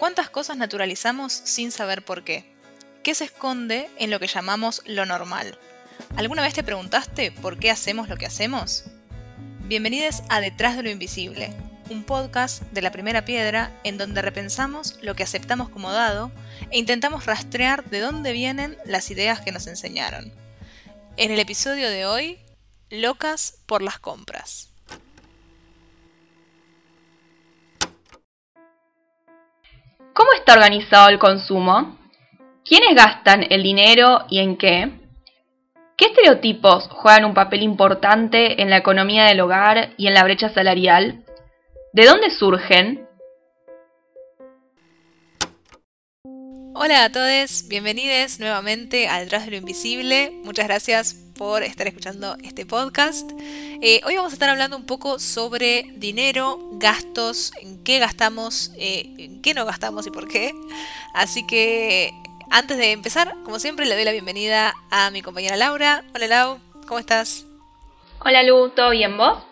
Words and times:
¿Cuántas 0.00 0.30
cosas 0.30 0.56
naturalizamos 0.56 1.30
sin 1.30 1.70
saber 1.70 2.02
por 2.02 2.24
qué? 2.24 2.50
¿Qué 3.02 3.14
se 3.14 3.24
esconde 3.24 3.90
en 3.98 4.10
lo 4.10 4.18
que 4.18 4.28
llamamos 4.28 4.80
lo 4.86 5.04
normal? 5.04 5.58
¿Alguna 6.16 6.40
vez 6.40 6.54
te 6.54 6.62
preguntaste 6.62 7.32
por 7.32 7.58
qué 7.58 7.70
hacemos 7.70 8.08
lo 8.08 8.16
que 8.16 8.24
hacemos? 8.24 8.84
Bienvenidos 9.68 10.22
a 10.30 10.40
Detrás 10.40 10.78
de 10.78 10.84
lo 10.84 10.90
Invisible, 10.90 11.52
un 11.90 12.02
podcast 12.02 12.62
de 12.72 12.80
la 12.80 12.92
primera 12.92 13.26
piedra 13.26 13.78
en 13.84 13.98
donde 13.98 14.22
repensamos 14.22 14.98
lo 15.02 15.14
que 15.14 15.22
aceptamos 15.22 15.68
como 15.68 15.92
dado 15.92 16.32
e 16.70 16.78
intentamos 16.78 17.26
rastrear 17.26 17.84
de 17.84 18.00
dónde 18.00 18.32
vienen 18.32 18.78
las 18.86 19.10
ideas 19.10 19.42
que 19.42 19.52
nos 19.52 19.66
enseñaron. 19.66 20.32
En 21.18 21.30
el 21.30 21.38
episodio 21.38 21.90
de 21.90 22.06
hoy, 22.06 22.38
locas 22.88 23.58
por 23.66 23.82
las 23.82 23.98
compras. 23.98 24.69
¿Cómo 30.20 30.34
está 30.34 30.52
organizado 30.52 31.08
el 31.08 31.18
consumo? 31.18 31.96
¿Quiénes 32.62 32.94
gastan 32.94 33.46
el 33.48 33.62
dinero 33.62 34.26
y 34.28 34.40
en 34.40 34.58
qué? 34.58 34.90
¿Qué 35.96 36.08
estereotipos 36.08 36.88
juegan 36.90 37.24
un 37.24 37.32
papel 37.32 37.62
importante 37.62 38.60
en 38.60 38.68
la 38.68 38.76
economía 38.76 39.24
del 39.24 39.40
hogar 39.40 39.94
y 39.96 40.08
en 40.08 40.12
la 40.12 40.22
brecha 40.22 40.50
salarial? 40.50 41.24
¿De 41.94 42.04
dónde 42.04 42.28
surgen? 42.28 43.08
Hola 46.74 47.04
a 47.04 47.10
todos, 47.10 47.66
bienvenidos 47.68 48.40
nuevamente 48.40 49.08
a 49.08 49.20
Detrás 49.20 49.46
de 49.46 49.52
lo 49.52 49.56
Invisible. 49.56 50.32
Muchas 50.44 50.66
gracias 50.66 51.29
por 51.40 51.62
estar 51.62 51.86
escuchando 51.86 52.36
este 52.42 52.66
podcast. 52.66 53.30
Eh, 53.80 54.02
hoy 54.04 54.14
vamos 54.14 54.30
a 54.30 54.34
estar 54.34 54.50
hablando 54.50 54.76
un 54.76 54.84
poco 54.84 55.18
sobre 55.18 55.90
dinero, 55.94 56.58
gastos, 56.72 57.52
en 57.62 57.82
qué 57.82 57.98
gastamos, 57.98 58.72
eh, 58.76 59.14
en 59.16 59.40
qué 59.40 59.54
no 59.54 59.64
gastamos 59.64 60.06
y 60.06 60.10
por 60.10 60.28
qué. 60.28 60.52
Así 61.14 61.46
que 61.46 62.12
antes 62.50 62.76
de 62.76 62.92
empezar, 62.92 63.34
como 63.42 63.58
siempre, 63.58 63.86
le 63.86 63.94
doy 63.94 64.04
la 64.04 64.12
bienvenida 64.12 64.74
a 64.90 65.10
mi 65.12 65.22
compañera 65.22 65.56
Laura. 65.56 66.04
Hola 66.14 66.26
Lau, 66.26 66.58
¿cómo 66.86 66.98
estás? 66.98 67.46
Hola 68.22 68.42
Lu, 68.42 68.68
¿todo 68.68 68.90
bien 68.90 69.16
vos? 69.16 69.42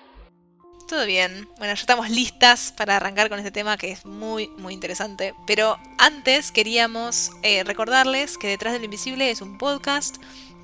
Todo 0.89 1.06
bien. 1.06 1.48
Bueno, 1.56 1.73
ya 1.73 1.80
estamos 1.80 2.11
listas 2.11 2.75
para 2.77 2.97
arrancar 2.97 3.30
con 3.30 3.39
este 3.39 3.50
tema 3.50 3.78
que 3.78 3.92
es 3.92 4.05
muy, 4.05 4.48
muy 4.58 4.75
interesante. 4.75 5.34
Pero 5.47 5.78
antes 5.97 6.52
queríamos 6.52 7.30
eh, 7.42 7.64
recordarles 7.64 8.36
que 8.36 8.48
Detrás 8.48 8.75
del 8.75 8.84
Invisible 8.84 9.30
es 9.30 9.41
un 9.41 9.56
podcast 9.56 10.17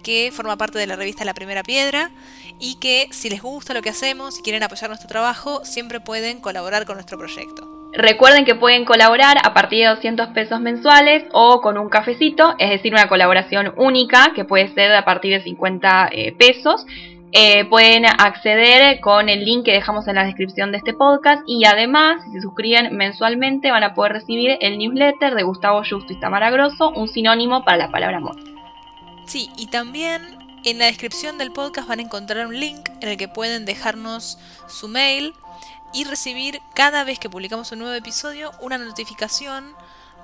que 0.05 0.31
forma 0.33 0.57
parte 0.57 0.79
de 0.79 0.87
la 0.87 0.95
revista 0.95 1.25
La 1.25 1.35
Primera 1.35 1.65
Piedra 1.65 2.11
y 2.61 2.77
que 2.77 3.09
si 3.11 3.29
les 3.29 3.43
gusta 3.43 3.75
lo 3.75 3.83
que 3.83 3.91
hacemos 3.91 4.39
y 4.39 4.43
quieren 4.43 4.63
apoyar 4.63 4.89
nuestro 4.89 5.09
trabajo, 5.09 5.65
siempre 5.65 5.99
pueden 5.99 6.41
colaborar 6.41 6.85
con 6.85 6.95
nuestro 6.95 7.19
proyecto. 7.19 7.75
Recuerden 7.97 8.45
que 8.45 8.57
pueden 8.57 8.85
colaborar 8.85 9.37
a 9.43 9.55
partir 9.55 9.81
de 9.81 9.95
200 9.95 10.29
pesos 10.29 10.61
mensuales 10.61 11.25
o 11.33 11.61
con 11.61 11.79
un 11.79 11.89
cafecito, 11.89 12.55
es 12.59 12.71
decir, 12.71 12.93
una 12.93 13.09
colaboración 13.09 13.73
única 13.77 14.33
que 14.35 14.45
puede 14.45 14.69
ser 14.75 14.93
a 14.93 15.05
partir 15.05 15.33
de 15.33 15.43
50 15.43 16.09
eh, 16.11 16.33
pesos. 16.33 16.85
Eh, 17.37 17.65
pueden 17.65 18.05
acceder 18.07 19.01
con 19.01 19.29
el 19.29 19.45
link 19.45 19.65
que 19.65 19.73
dejamos 19.73 20.07
en 20.07 20.15
la 20.17 20.25
descripción 20.25 20.71
de 20.71 20.79
este 20.79 20.93
podcast 20.93 21.43
y 21.47 21.65
además, 21.65 22.23
si 22.25 22.33
se 22.33 22.41
suscriben 22.41 22.97
mensualmente, 22.97 23.73
van 23.73 23.83
a 23.83 23.95
poder 23.95 24.13
recibir 24.13 24.57
el 24.61 24.79
newsletter 24.79 25.35
de 25.35 25.43
Gustavo 25.43 25.83
Justo 25.89 26.13
y 26.13 26.21
Tamara 26.21 26.51
Grosso, 26.51 26.91
un 26.91 27.09
sinónimo 27.09 27.65
para 27.65 27.77
la 27.77 27.91
palabra 27.91 28.19
amor. 28.19 28.54
Sí, 29.35 29.51
y 29.57 29.67
también 29.67 30.61
en 30.65 30.79
la 30.79 30.85
descripción 30.85 31.39
del 31.39 31.51
podcast 31.51 31.89
van 31.89 31.99
a 31.99 32.03
encontrar 32.03 32.47
un 32.47 32.61
link 32.61 32.89
en 33.01 33.09
el 33.09 33.17
que 33.17 33.27
pueden 33.27 33.65
dejarnos 33.65 34.39
su 34.69 34.87
mail 34.87 35.35
y 35.93 36.05
recibir 36.05 36.61
cada 36.73 37.03
vez 37.03 37.19
que 37.19 37.29
publicamos 37.29 37.73
un 37.73 37.81
nuevo 37.81 37.95
episodio 37.95 38.53
una 38.61 38.79
notificación 38.79 39.75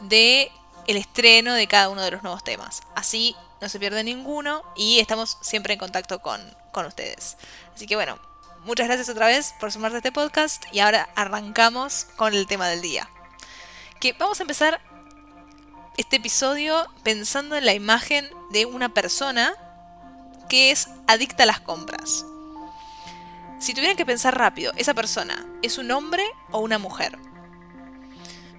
de 0.05 0.53
el 0.87 0.97
estreno 0.97 1.55
de 1.55 1.67
cada 1.67 1.89
uno 1.89 2.03
de 2.03 2.13
los 2.13 2.23
nuevos 2.23 2.45
temas. 2.45 2.83
Así 2.95 3.35
no 3.61 3.69
se 3.69 3.81
pierde 3.81 4.05
ninguno 4.05 4.63
y 4.77 5.01
estamos 5.01 5.39
siempre 5.41 5.73
en 5.73 5.81
contacto 5.81 6.21
con, 6.21 6.41
con 6.71 6.87
ustedes. 6.87 7.37
Así 7.75 7.89
que 7.89 7.97
bueno, 7.97 8.17
muchas 8.63 8.87
gracias 8.87 9.09
otra 9.09 9.27
vez 9.27 9.55
por 9.59 9.73
sumarse 9.73 9.97
a 9.97 9.99
este 9.99 10.13
podcast 10.13 10.67
y 10.71 10.79
ahora 10.79 11.09
arrancamos 11.17 12.07
con 12.15 12.33
el 12.33 12.47
tema 12.47 12.69
del 12.69 12.81
día. 12.81 13.11
Que 13.99 14.13
vamos 14.13 14.39
a 14.39 14.45
empezar 14.45 14.81
este 15.97 16.17
episodio 16.17 16.87
pensando 17.03 17.57
en 17.57 17.67
la 17.67 17.75
imagen 17.75 18.29
de 18.51 18.67
una 18.67 18.89
persona 18.93 19.53
que 20.49 20.71
es 20.71 20.89
adicta 21.07 21.45
a 21.45 21.47
las 21.47 21.61
compras. 21.61 22.25
Si 23.59 23.75
tuvieran 23.75 23.97
que 23.97 24.07
pensar 24.07 24.37
rápido, 24.37 24.73
¿esa 24.77 24.95
persona 24.95 25.47
es 25.63 25.79
un 25.79 25.91
hombre 25.91 26.25
o 26.51 26.61
una 26.61 26.79
mujer? 26.79 27.19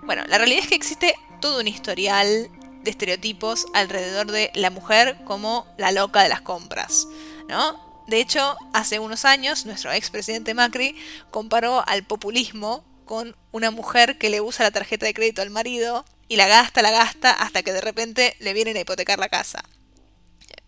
Bueno, 0.04 0.24
la 0.28 0.38
realidad 0.38 0.64
es 0.64 0.70
que 0.70 0.76
existe 0.76 1.16
todo 1.42 1.60
un 1.60 1.68
historial 1.68 2.50
de 2.84 2.92
estereotipos 2.92 3.66
alrededor 3.74 4.32
de 4.32 4.52
la 4.56 4.70
mujer 4.70 5.18
como 5.26 5.66
la 5.78 5.92
loca 5.92 6.24
de 6.24 6.30
las 6.30 6.42
compras, 6.42 7.08
¿no? 7.48 7.92
De 8.08 8.20
hecho, 8.20 8.58
hace 8.74 9.00
unos 9.00 9.26
años, 9.26 9.66
nuestro 9.66 9.92
expresidente 9.92 10.54
Macri 10.54 10.96
comparó 11.30 11.88
al 11.88 12.04
populismo 12.04 12.84
con 13.06 13.36
una 13.52 13.72
mujer 13.72 14.18
que 14.18 14.30
le 14.30 14.42
usa 14.42 14.66
la 14.66 14.72
tarjeta 14.72 15.06
de 15.06 15.14
crédito 15.14 15.42
al 15.42 15.50
marido 15.50 16.06
y 16.32 16.38
la 16.38 16.48
gasta, 16.48 16.82
la 16.82 16.92
gasta, 16.92 17.32
hasta 17.32 17.62
que 17.62 17.74
de 17.74 17.82
repente 17.82 18.38
le 18.40 18.54
vienen 18.54 18.78
a 18.78 18.80
hipotecar 18.80 19.20
la 19.20 19.28
casa. 19.28 19.66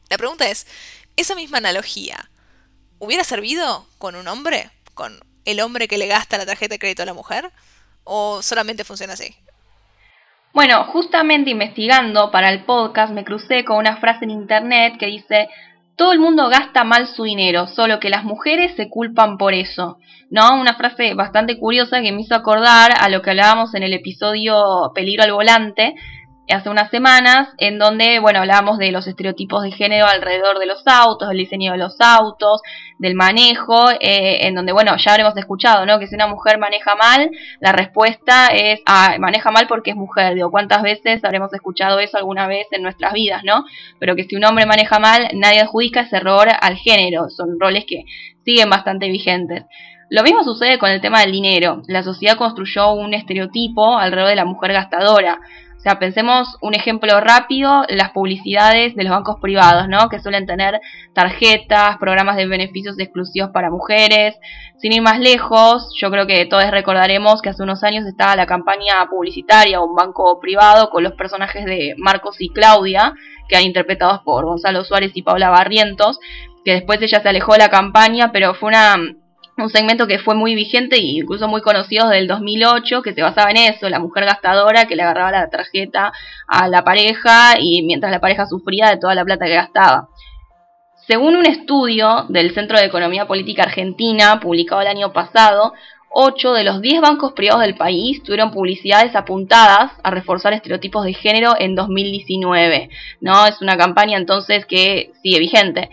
La 0.09 0.17
pregunta 0.17 0.49
es, 0.49 0.67
¿esa 1.15 1.35
misma 1.35 1.59
analogía 1.59 2.29
hubiera 2.99 3.23
servido 3.23 3.87
con 3.97 4.17
un 4.17 4.27
hombre? 4.27 4.71
¿Con 4.93 5.21
el 5.45 5.61
hombre 5.61 5.87
que 5.87 5.97
le 5.97 6.07
gasta 6.07 6.37
la 6.37 6.45
tarjeta 6.45 6.73
de 6.73 6.79
crédito 6.79 7.03
a 7.03 7.05
la 7.05 7.13
mujer? 7.13 7.49
¿O 8.03 8.41
solamente 8.41 8.83
funciona 8.83 9.13
así? 9.13 9.37
Bueno, 10.51 10.83
justamente 10.91 11.51
investigando 11.51 12.29
para 12.29 12.49
el 12.49 12.65
podcast 12.65 13.13
me 13.13 13.23
crucé 13.23 13.63
con 13.63 13.77
una 13.77 13.95
frase 14.01 14.25
en 14.25 14.31
internet 14.31 14.95
que 14.99 15.05
dice, 15.05 15.47
todo 15.95 16.11
el 16.11 16.19
mundo 16.19 16.49
gasta 16.49 16.83
mal 16.83 17.07
su 17.07 17.23
dinero, 17.23 17.67
solo 17.67 17.99
que 17.99 18.09
las 18.09 18.23
mujeres 18.23 18.75
se 18.75 18.89
culpan 18.89 19.37
por 19.37 19.53
eso. 19.53 19.97
¿No? 20.29 20.59
Una 20.59 20.73
frase 20.73 21.13
bastante 21.13 21.59
curiosa 21.59 22.01
que 22.01 22.11
me 22.11 22.21
hizo 22.21 22.33
acordar 22.33 22.91
a 22.99 23.09
lo 23.09 23.21
que 23.21 23.29
hablábamos 23.29 23.75
en 23.75 23.83
el 23.83 23.93
episodio 23.93 24.91
Peligro 24.95 25.23
al 25.23 25.33
volante, 25.33 25.93
hace 26.49 26.69
unas 26.69 26.89
semanas, 26.89 27.49
en 27.57 27.79
donde, 27.79 28.19
bueno, 28.19 28.39
hablábamos 28.39 28.77
de 28.77 28.91
los 28.91 29.07
estereotipos 29.07 29.63
de 29.63 29.71
género 29.71 30.05
alrededor 30.05 30.59
de 30.59 30.65
los 30.65 30.83
autos, 30.85 31.29
del 31.29 31.37
diseño 31.37 31.71
de 31.71 31.77
los 31.77 31.95
autos, 31.99 32.61
del 32.99 33.15
manejo, 33.15 33.89
eh, 33.99 34.45
en 34.47 34.55
donde, 34.55 34.73
bueno, 34.73 34.95
ya 34.97 35.11
habremos 35.11 35.35
escuchado, 35.37 35.85
¿no? 35.85 35.99
Que 35.99 36.07
si 36.07 36.15
una 36.15 36.27
mujer 36.27 36.57
maneja 36.57 36.95
mal, 36.95 37.31
la 37.59 37.71
respuesta 37.71 38.47
es, 38.47 38.81
ah, 38.85 39.15
maneja 39.19 39.51
mal 39.51 39.67
porque 39.67 39.91
es 39.91 39.95
mujer. 39.95 40.35
Digo, 40.35 40.51
¿cuántas 40.51 40.81
veces 40.83 41.23
habremos 41.23 41.53
escuchado 41.53 41.99
eso 41.99 42.17
alguna 42.17 42.47
vez 42.47 42.67
en 42.71 42.83
nuestras 42.83 43.13
vidas, 43.13 43.43
¿no? 43.43 43.65
Pero 43.99 44.15
que 44.15 44.25
si 44.25 44.35
un 44.35 44.45
hombre 44.45 44.65
maneja 44.65 44.99
mal, 44.99 45.29
nadie 45.33 45.61
adjudica 45.61 46.01
ese 46.01 46.17
error 46.17 46.47
al 46.59 46.75
género. 46.75 47.29
Son 47.29 47.59
roles 47.59 47.85
que 47.85 48.03
siguen 48.43 48.69
bastante 48.69 49.07
vigentes. 49.07 49.63
Lo 50.09 50.21
mismo 50.21 50.43
sucede 50.43 50.77
con 50.77 50.91
el 50.91 51.01
tema 51.01 51.21
del 51.21 51.31
dinero. 51.31 51.81
La 51.87 52.03
sociedad 52.03 52.37
construyó 52.37 52.93
un 52.93 53.13
estereotipo 53.13 53.97
alrededor 53.97 54.29
de 54.29 54.35
la 54.35 54.45
mujer 54.45 54.73
gastadora. 54.73 55.39
O 55.83 55.89
sea, 55.89 55.99
pensemos 55.99 56.55
un 56.61 56.75
ejemplo 56.75 57.19
rápido, 57.19 57.83
las 57.89 58.11
publicidades 58.11 58.95
de 58.95 59.03
los 59.03 59.11
bancos 59.11 59.41
privados, 59.41 59.89
¿no? 59.89 60.07
Que 60.07 60.21
suelen 60.21 60.45
tener 60.45 60.79
tarjetas, 61.13 61.97
programas 61.97 62.37
de 62.37 62.45
beneficios 62.45 62.97
exclusivos 62.97 63.49
para 63.49 63.69
mujeres. 63.69 64.33
Sin 64.77 64.93
ir 64.93 65.01
más 65.01 65.19
lejos, 65.19 65.93
yo 65.99 66.09
creo 66.09 66.25
que 66.25 66.45
todos 66.45 66.71
recordaremos 66.71 67.41
que 67.41 67.49
hace 67.49 67.63
unos 67.63 67.83
años 67.83 68.05
estaba 68.05 68.37
la 68.37 68.45
campaña 68.45 69.05
publicitaria, 69.09 69.81
un 69.81 69.93
banco 69.93 70.39
privado 70.39 70.89
con 70.89 71.03
los 71.03 71.15
personajes 71.15 71.65
de 71.65 71.95
Marcos 71.97 72.37
y 72.39 72.47
Claudia, 72.47 73.13
que 73.49 73.55
eran 73.55 73.67
interpretados 73.67 74.21
por 74.23 74.45
Gonzalo 74.45 74.85
Suárez 74.85 75.11
y 75.15 75.21
Paula 75.21 75.49
Barrientos, 75.49 76.17
que 76.63 76.75
después 76.75 77.01
ella 77.01 77.19
se 77.19 77.27
alejó 77.27 77.51
de 77.51 77.59
la 77.59 77.69
campaña, 77.69 78.31
pero 78.31 78.53
fue 78.53 78.69
una 78.69 78.95
un 79.57 79.69
segmento 79.69 80.07
que 80.07 80.19
fue 80.19 80.35
muy 80.35 80.55
vigente 80.55 80.97
e 80.97 81.19
incluso 81.19 81.47
muy 81.47 81.61
conocido 81.61 82.07
desde 82.07 82.19
el 82.19 82.27
2008, 82.27 83.01
que 83.01 83.13
se 83.13 83.21
basaba 83.21 83.51
en 83.51 83.57
eso, 83.57 83.89
la 83.89 83.99
mujer 83.99 84.25
gastadora 84.25 84.85
que 84.85 84.95
le 84.95 85.03
agarraba 85.03 85.31
la 85.31 85.49
tarjeta 85.49 86.11
a 86.47 86.67
la 86.67 86.83
pareja 86.83 87.59
y 87.59 87.83
mientras 87.83 88.11
la 88.11 88.19
pareja 88.19 88.45
sufría 88.45 88.89
de 88.89 88.97
toda 88.97 89.15
la 89.15 89.25
plata 89.25 89.45
que 89.45 89.55
gastaba. 89.55 90.09
Según 91.07 91.35
un 91.35 91.45
estudio 91.45 92.25
del 92.29 92.53
Centro 92.53 92.79
de 92.79 92.85
Economía 92.85 93.27
Política 93.27 93.63
Argentina, 93.63 94.39
publicado 94.39 94.81
el 94.81 94.87
año 94.87 95.11
pasado, 95.11 95.73
8 96.15 96.53
de 96.53 96.63
los 96.63 96.81
10 96.81 97.01
bancos 97.01 97.33
privados 97.33 97.63
del 97.63 97.75
país 97.75 98.21
tuvieron 98.23 98.51
publicidades 98.51 99.15
apuntadas 99.15 99.91
a 100.03 100.11
reforzar 100.11 100.53
estereotipos 100.53 101.03
de 101.05 101.13
género 101.13 101.55
en 101.57 101.75
2019. 101.75 102.89
¿no? 103.19 103.45
Es 103.47 103.61
una 103.61 103.77
campaña 103.77 104.17
entonces 104.17 104.65
que 104.65 105.11
sigue 105.21 105.39
vigente. 105.39 105.89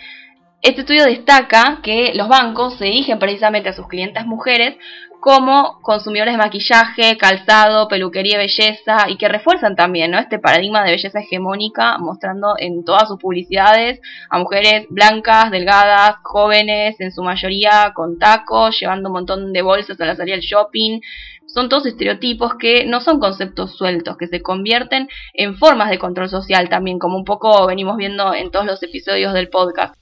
Este 0.62 0.82
estudio 0.82 1.06
destaca 1.06 1.80
que 1.82 2.12
los 2.14 2.28
bancos 2.28 2.76
se 2.76 2.84
dirigen 2.84 3.18
precisamente 3.18 3.70
a 3.70 3.72
sus 3.72 3.88
clientes 3.88 4.26
mujeres 4.26 4.76
como 5.18 5.80
consumidores 5.80 6.34
de 6.34 6.38
maquillaje, 6.38 7.16
calzado, 7.16 7.88
peluquería 7.88 8.34
y 8.34 8.46
belleza 8.46 9.08
y 9.08 9.16
que 9.16 9.28
refuerzan 9.28 9.74
también 9.74 10.10
¿no? 10.10 10.18
este 10.18 10.38
paradigma 10.38 10.84
de 10.84 10.90
belleza 10.90 11.20
hegemónica 11.20 11.96
mostrando 11.96 12.56
en 12.58 12.84
todas 12.84 13.08
sus 13.08 13.18
publicidades 13.18 14.00
a 14.28 14.38
mujeres 14.38 14.84
blancas, 14.90 15.50
delgadas, 15.50 16.16
jóvenes, 16.22 17.00
en 17.00 17.10
su 17.10 17.22
mayoría 17.22 17.92
con 17.94 18.18
tacos, 18.18 18.78
llevando 18.78 19.08
un 19.08 19.14
montón 19.14 19.54
de 19.54 19.62
bolsas 19.62 19.98
a 19.98 20.04
la 20.04 20.14
salida 20.14 20.36
del 20.36 20.44
shopping, 20.44 21.00
son 21.46 21.70
todos 21.70 21.86
estereotipos 21.86 22.56
que 22.56 22.84
no 22.84 23.00
son 23.00 23.18
conceptos 23.18 23.78
sueltos, 23.78 24.18
que 24.18 24.26
se 24.26 24.42
convierten 24.42 25.08
en 25.32 25.56
formas 25.56 25.88
de 25.88 25.98
control 25.98 26.28
social 26.28 26.68
también, 26.68 26.98
como 26.98 27.16
un 27.16 27.24
poco 27.24 27.66
venimos 27.66 27.96
viendo 27.96 28.34
en 28.34 28.50
todos 28.50 28.66
los 28.66 28.82
episodios 28.82 29.32
del 29.32 29.48
podcast. 29.48 29.94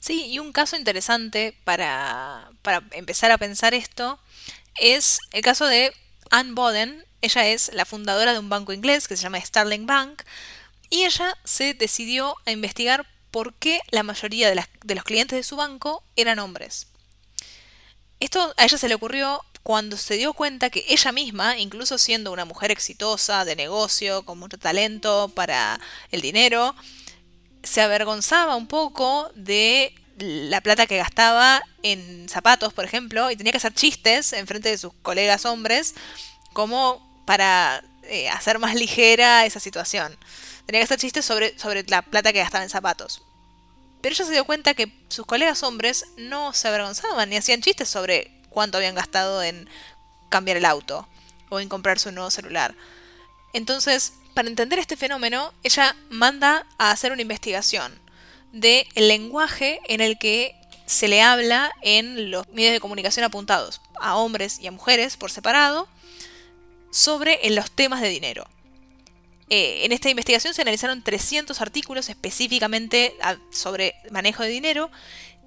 Sí, 0.00 0.26
y 0.26 0.38
un 0.38 0.52
caso 0.52 0.76
interesante 0.76 1.56
para, 1.64 2.50
para 2.62 2.82
empezar 2.92 3.30
a 3.30 3.38
pensar 3.38 3.74
esto 3.74 4.18
es 4.80 5.18
el 5.32 5.42
caso 5.42 5.66
de 5.66 5.92
Anne 6.30 6.52
Boden. 6.52 7.04
Ella 7.20 7.48
es 7.48 7.72
la 7.74 7.84
fundadora 7.84 8.32
de 8.32 8.38
un 8.38 8.48
banco 8.48 8.72
inglés 8.72 9.08
que 9.08 9.16
se 9.16 9.22
llama 9.24 9.40
Starling 9.40 9.86
Bank 9.86 10.22
y 10.88 11.04
ella 11.04 11.36
se 11.44 11.74
decidió 11.74 12.36
a 12.46 12.52
investigar 12.52 13.06
por 13.30 13.54
qué 13.54 13.80
la 13.90 14.02
mayoría 14.04 14.48
de, 14.48 14.64
de 14.84 14.94
los 14.94 15.04
clientes 15.04 15.36
de 15.36 15.42
su 15.42 15.56
banco 15.56 16.02
eran 16.16 16.38
hombres. 16.38 16.86
Esto 18.20 18.54
a 18.56 18.64
ella 18.64 18.78
se 18.78 18.88
le 18.88 18.94
ocurrió 18.94 19.44
cuando 19.62 19.96
se 19.96 20.14
dio 20.14 20.32
cuenta 20.32 20.70
que 20.70 20.84
ella 20.88 21.12
misma, 21.12 21.58
incluso 21.58 21.98
siendo 21.98 22.32
una 22.32 22.44
mujer 22.44 22.70
exitosa, 22.70 23.44
de 23.44 23.54
negocio, 23.54 24.24
con 24.24 24.38
mucho 24.38 24.58
talento 24.58 25.30
para 25.34 25.78
el 26.10 26.22
dinero, 26.22 26.74
se 27.62 27.80
avergonzaba 27.80 28.56
un 28.56 28.66
poco 28.66 29.30
de 29.34 29.94
la 30.18 30.60
plata 30.60 30.86
que 30.86 30.96
gastaba 30.96 31.62
en 31.82 32.28
zapatos, 32.28 32.72
por 32.72 32.84
ejemplo, 32.84 33.30
y 33.30 33.36
tenía 33.36 33.52
que 33.52 33.58
hacer 33.58 33.74
chistes 33.74 34.32
en 34.32 34.46
frente 34.46 34.68
de 34.68 34.78
sus 34.78 34.92
colegas 35.02 35.44
hombres 35.44 35.94
como 36.52 37.06
para 37.24 37.84
eh, 38.04 38.28
hacer 38.28 38.58
más 38.58 38.74
ligera 38.74 39.46
esa 39.46 39.60
situación. 39.60 40.16
Tenía 40.66 40.80
que 40.80 40.84
hacer 40.84 40.98
chistes 40.98 41.24
sobre, 41.24 41.58
sobre 41.58 41.84
la 41.88 42.02
plata 42.02 42.32
que 42.32 42.40
gastaba 42.40 42.64
en 42.64 42.70
zapatos. 42.70 43.22
Pero 44.00 44.14
ella 44.14 44.24
se 44.24 44.32
dio 44.32 44.44
cuenta 44.44 44.74
que 44.74 44.92
sus 45.08 45.26
colegas 45.26 45.62
hombres 45.62 46.06
no 46.16 46.52
se 46.52 46.68
avergonzaban 46.68 47.28
ni 47.30 47.36
hacían 47.36 47.62
chistes 47.62 47.88
sobre 47.88 48.30
cuánto 48.48 48.78
habían 48.78 48.94
gastado 48.94 49.42
en 49.42 49.68
cambiar 50.28 50.56
el 50.56 50.64
auto 50.64 51.08
o 51.48 51.60
en 51.60 51.68
comprarse 51.68 52.08
un 52.08 52.16
nuevo 52.16 52.30
celular. 52.30 52.74
Entonces, 53.52 54.12
para 54.38 54.50
entender 54.50 54.78
este 54.78 54.96
fenómeno, 54.96 55.52
ella 55.64 55.96
manda 56.10 56.64
a 56.78 56.92
hacer 56.92 57.10
una 57.10 57.22
investigación 57.22 57.92
del 58.52 58.86
lenguaje 58.94 59.80
en 59.88 60.00
el 60.00 60.16
que 60.16 60.54
se 60.86 61.08
le 61.08 61.22
habla 61.22 61.72
en 61.82 62.30
los 62.30 62.46
medios 62.50 62.72
de 62.72 62.78
comunicación 62.78 63.24
apuntados 63.24 63.80
a 64.00 64.14
hombres 64.14 64.60
y 64.60 64.68
a 64.68 64.70
mujeres 64.70 65.16
por 65.16 65.32
separado 65.32 65.88
sobre 66.92 67.40
los 67.50 67.72
temas 67.72 68.00
de 68.00 68.10
dinero. 68.10 68.46
Eh, 69.50 69.80
en 69.84 69.90
esta 69.90 70.08
investigación 70.08 70.54
se 70.54 70.62
analizaron 70.62 71.02
300 71.02 71.60
artículos 71.60 72.08
específicamente 72.08 73.16
sobre 73.50 73.96
manejo 74.12 74.44
de 74.44 74.50
dinero 74.50 74.88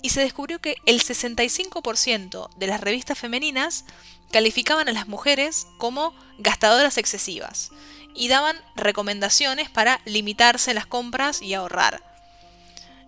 y 0.01 0.09
se 0.09 0.19
descubrió 0.19 0.59
que 0.59 0.75
el 0.85 0.99
65% 0.99 2.49
de 2.57 2.67
las 2.67 2.81
revistas 2.81 3.17
femeninas 3.17 3.85
calificaban 4.33 4.89
a 4.89 4.91
las 4.91 5.07
mujeres 5.07 5.65
como 5.77 6.13
gastadoras 6.39 6.97
excesivas 6.97 7.71
y 8.13 8.27
daban 8.27 8.59
recomendaciones 8.75 9.69
para 9.69 10.01
limitarse 10.05 10.73
las 10.73 10.85
compras 10.85 11.41
y 11.41 11.53
ahorrar. 11.53 12.03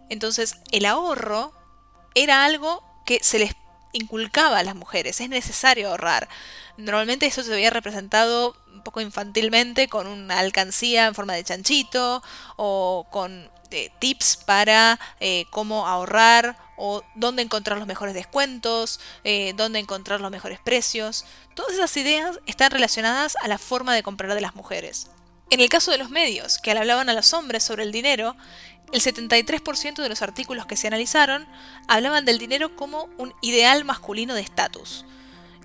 Entonces, 0.09 0.57
el 0.71 0.85
ahorro 0.85 1.53
era 2.15 2.45
algo 2.45 2.83
que 3.05 3.19
se 3.21 3.39
les 3.39 3.55
inculcaba 3.93 4.59
a 4.59 4.63
las 4.63 4.75
mujeres, 4.75 5.21
es 5.21 5.29
necesario 5.29 5.89
ahorrar. 5.89 6.27
Normalmente 6.77 7.25
eso 7.25 7.43
se 7.43 7.51
veía 7.51 7.69
representado 7.69 8.55
un 8.73 8.81
poco 8.81 9.01
infantilmente 9.01 9.87
con 9.87 10.07
una 10.07 10.39
alcancía 10.39 11.07
en 11.07 11.15
forma 11.15 11.33
de 11.33 11.43
chanchito 11.43 12.23
o 12.57 13.05
con 13.09 13.49
eh, 13.71 13.91
tips 13.99 14.37
para 14.37 14.99
eh, 15.19 15.45
cómo 15.49 15.87
ahorrar 15.87 16.57
o 16.77 17.03
dónde 17.15 17.41
encontrar 17.41 17.77
los 17.77 17.87
mejores 17.87 18.13
descuentos, 18.13 18.99
eh, 19.23 19.53
dónde 19.55 19.79
encontrar 19.79 20.21
los 20.21 20.31
mejores 20.31 20.59
precios. 20.59 21.25
Todas 21.55 21.73
esas 21.73 21.95
ideas 21.97 22.39
están 22.45 22.71
relacionadas 22.71 23.35
a 23.41 23.47
la 23.47 23.57
forma 23.57 23.95
de 23.95 24.03
comprar 24.03 24.33
de 24.33 24.41
las 24.41 24.55
mujeres. 24.55 25.07
En 25.49 25.59
el 25.59 25.69
caso 25.69 25.91
de 25.91 25.97
los 25.97 26.09
medios, 26.09 26.57
que 26.57 26.71
hablaban 26.71 27.09
a 27.09 27.13
los 27.13 27.33
hombres 27.33 27.63
sobre 27.63 27.83
el 27.83 27.91
dinero, 27.91 28.35
el 28.91 29.01
73% 29.01 30.01
de 30.01 30.09
los 30.09 30.21
artículos 30.21 30.67
que 30.67 30.77
se 30.77 30.87
analizaron 30.87 31.47
hablaban 31.87 32.25
del 32.25 32.37
dinero 32.37 32.75
como 32.75 33.09
un 33.17 33.33
ideal 33.41 33.85
masculino 33.85 34.35
de 34.35 34.41
estatus. 34.41 35.05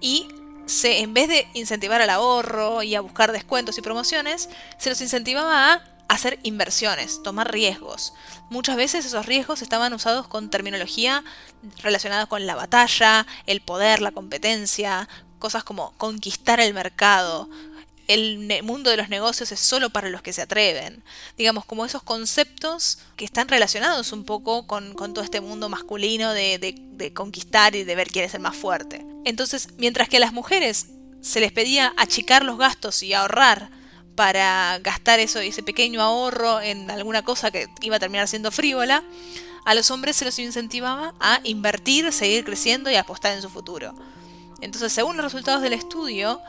Y 0.00 0.28
se, 0.68 1.00
en 1.00 1.14
vez 1.14 1.28
de 1.28 1.48
incentivar 1.54 2.00
al 2.00 2.10
ahorro 2.10 2.82
y 2.82 2.94
a 2.94 3.00
buscar 3.00 3.32
descuentos 3.32 3.78
y 3.78 3.82
promociones, 3.82 4.48
se 4.78 4.90
los 4.90 5.00
incentivaba 5.00 5.72
a 5.72 5.82
hacer 6.08 6.38
inversiones, 6.42 7.22
tomar 7.22 7.52
riesgos. 7.52 8.14
Muchas 8.50 8.76
veces 8.76 9.04
esos 9.04 9.26
riesgos 9.26 9.62
estaban 9.62 9.92
usados 9.92 10.28
con 10.28 10.50
terminología 10.50 11.24
relacionada 11.82 12.26
con 12.26 12.46
la 12.46 12.54
batalla, 12.54 13.26
el 13.46 13.60
poder, 13.60 14.00
la 14.00 14.12
competencia, 14.12 15.08
cosas 15.38 15.64
como 15.64 15.92
conquistar 15.98 16.60
el 16.60 16.74
mercado, 16.74 17.48
el 18.08 18.62
mundo 18.62 18.90
de 18.90 18.96
los 18.96 19.10
negocios 19.10 19.52
es 19.52 19.60
solo 19.60 19.90
para 19.90 20.08
los 20.08 20.22
que 20.22 20.32
se 20.32 20.42
atreven. 20.42 21.04
Digamos, 21.36 21.66
como 21.66 21.84
esos 21.84 22.02
conceptos 22.02 22.98
que 23.16 23.26
están 23.26 23.48
relacionados 23.48 24.12
un 24.12 24.24
poco 24.24 24.66
con, 24.66 24.94
todo 24.94 25.22
este 25.22 25.42
mundo 25.42 25.68
masculino 25.68 26.32
de, 26.32 26.58
de, 26.58 27.12
conquistar 27.12 27.76
y 27.76 27.84
de 27.84 27.94
ver 27.94 28.08
quién 28.08 28.24
es 28.24 28.34
el 28.34 28.40
más 28.40 28.56
fuerte. 28.56 29.04
Entonces, 29.24 29.68
mientras 29.78 30.08
que 30.08 30.18
a 30.18 30.20
las 30.20 30.32
mujeres 30.32 30.88
se 31.20 31.40
les 31.40 31.52
pedía 31.52 31.92
achicar 31.96 32.44
los 32.44 32.58
gastos 32.58 33.02
y 33.02 33.12
ahorrar 33.12 33.70
para 34.14 34.78
gastar 34.80 35.20
eso, 35.20 35.38
ese 35.38 35.62
pequeño 35.62 36.02
ahorro 36.02 36.60
en 36.60 36.90
alguna 36.90 37.22
cosa 37.22 37.50
que 37.50 37.66
iba 37.82 37.96
a 37.96 38.00
terminar 38.00 38.26
siendo 38.26 38.50
frívola, 38.50 39.04
a 39.64 39.74
los 39.74 39.90
hombres 39.90 40.16
se 40.16 40.24
los 40.24 40.38
incentivaba 40.38 41.14
a 41.20 41.40
invertir, 41.44 42.12
seguir 42.12 42.44
creciendo 42.44 42.90
y 42.90 42.96
apostar 42.96 43.34
en 43.34 43.42
su 43.42 43.50
futuro. 43.50 43.94
Entonces, 44.60 44.92
según 44.92 45.16
los 45.16 45.24
resultados 45.24 45.62
del 45.62 45.72
estudio, 45.72 46.40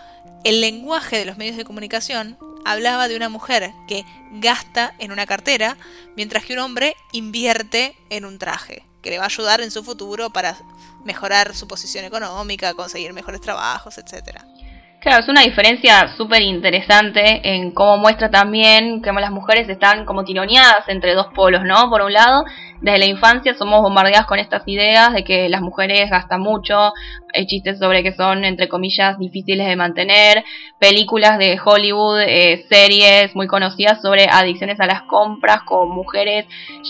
el 0.43 0.61
lenguaje 0.61 1.17
de 1.17 1.25
los 1.25 1.37
medios 1.37 1.57
de 1.57 1.65
comunicación 1.65 2.37
hablaba 2.65 3.07
de 3.07 3.15
una 3.15 3.29
mujer 3.29 3.71
que 3.87 4.05
gasta 4.31 4.95
en 4.99 5.11
una 5.11 5.25
cartera, 5.25 5.77
mientras 6.15 6.45
que 6.45 6.53
un 6.53 6.59
hombre 6.59 6.95
invierte 7.11 7.95
en 8.09 8.25
un 8.25 8.39
traje, 8.39 8.83
que 9.01 9.09
le 9.09 9.17
va 9.17 9.23
a 9.23 9.27
ayudar 9.27 9.61
en 9.61 9.71
su 9.71 9.83
futuro 9.83 10.29
para 10.29 10.55
mejorar 11.05 11.55
su 11.55 11.67
posición 11.67 12.05
económica, 12.05 12.73
conseguir 12.73 13.13
mejores 13.13 13.41
trabajos, 13.41 13.97
etc. 13.97 14.39
Claro, 14.99 15.21
es 15.21 15.29
una 15.29 15.41
diferencia 15.41 16.13
súper 16.17 16.41
interesante 16.41 17.39
en 17.43 17.71
cómo 17.71 17.97
muestra 17.97 18.29
también 18.29 19.01
que 19.01 19.13
las 19.13 19.31
mujeres 19.31 19.69
están 19.69 20.05
como 20.05 20.25
tironeadas 20.25 20.89
entre 20.89 21.15
dos 21.15 21.27
polos, 21.33 21.63
¿no? 21.63 21.89
Por 21.89 22.01
un 22.01 22.11
lado, 22.11 22.43
desde 22.81 22.99
la 22.99 23.05
infancia 23.05 23.53
somos 23.53 23.81
bombardeadas 23.81 24.25
con 24.25 24.39
estas 24.39 24.63
ideas 24.65 25.13
de 25.13 25.23
que 25.23 25.49
las 25.49 25.61
mujeres 25.61 26.09
gastan 26.09 26.41
mucho, 26.41 26.93
hay 27.33 27.45
chistes 27.45 27.77
sobre 27.77 28.03
que 28.03 28.13
son, 28.13 28.43
entre 28.45 28.67
comillas, 28.67 29.19
difíciles 29.19 29.67
de 29.67 29.75
mantener, 29.75 30.43
películas 30.79 31.37
de 31.37 31.59
Hollywood, 31.63 32.21
eh, 32.21 32.65
series 32.69 33.35
muy 33.35 33.47
conocidas 33.47 34.01
sobre 34.01 34.27
adicciones 34.29 34.79
a 34.79 34.87
las 34.87 35.03
compras 35.03 35.61
con 35.63 35.89
mujeres 35.89 36.45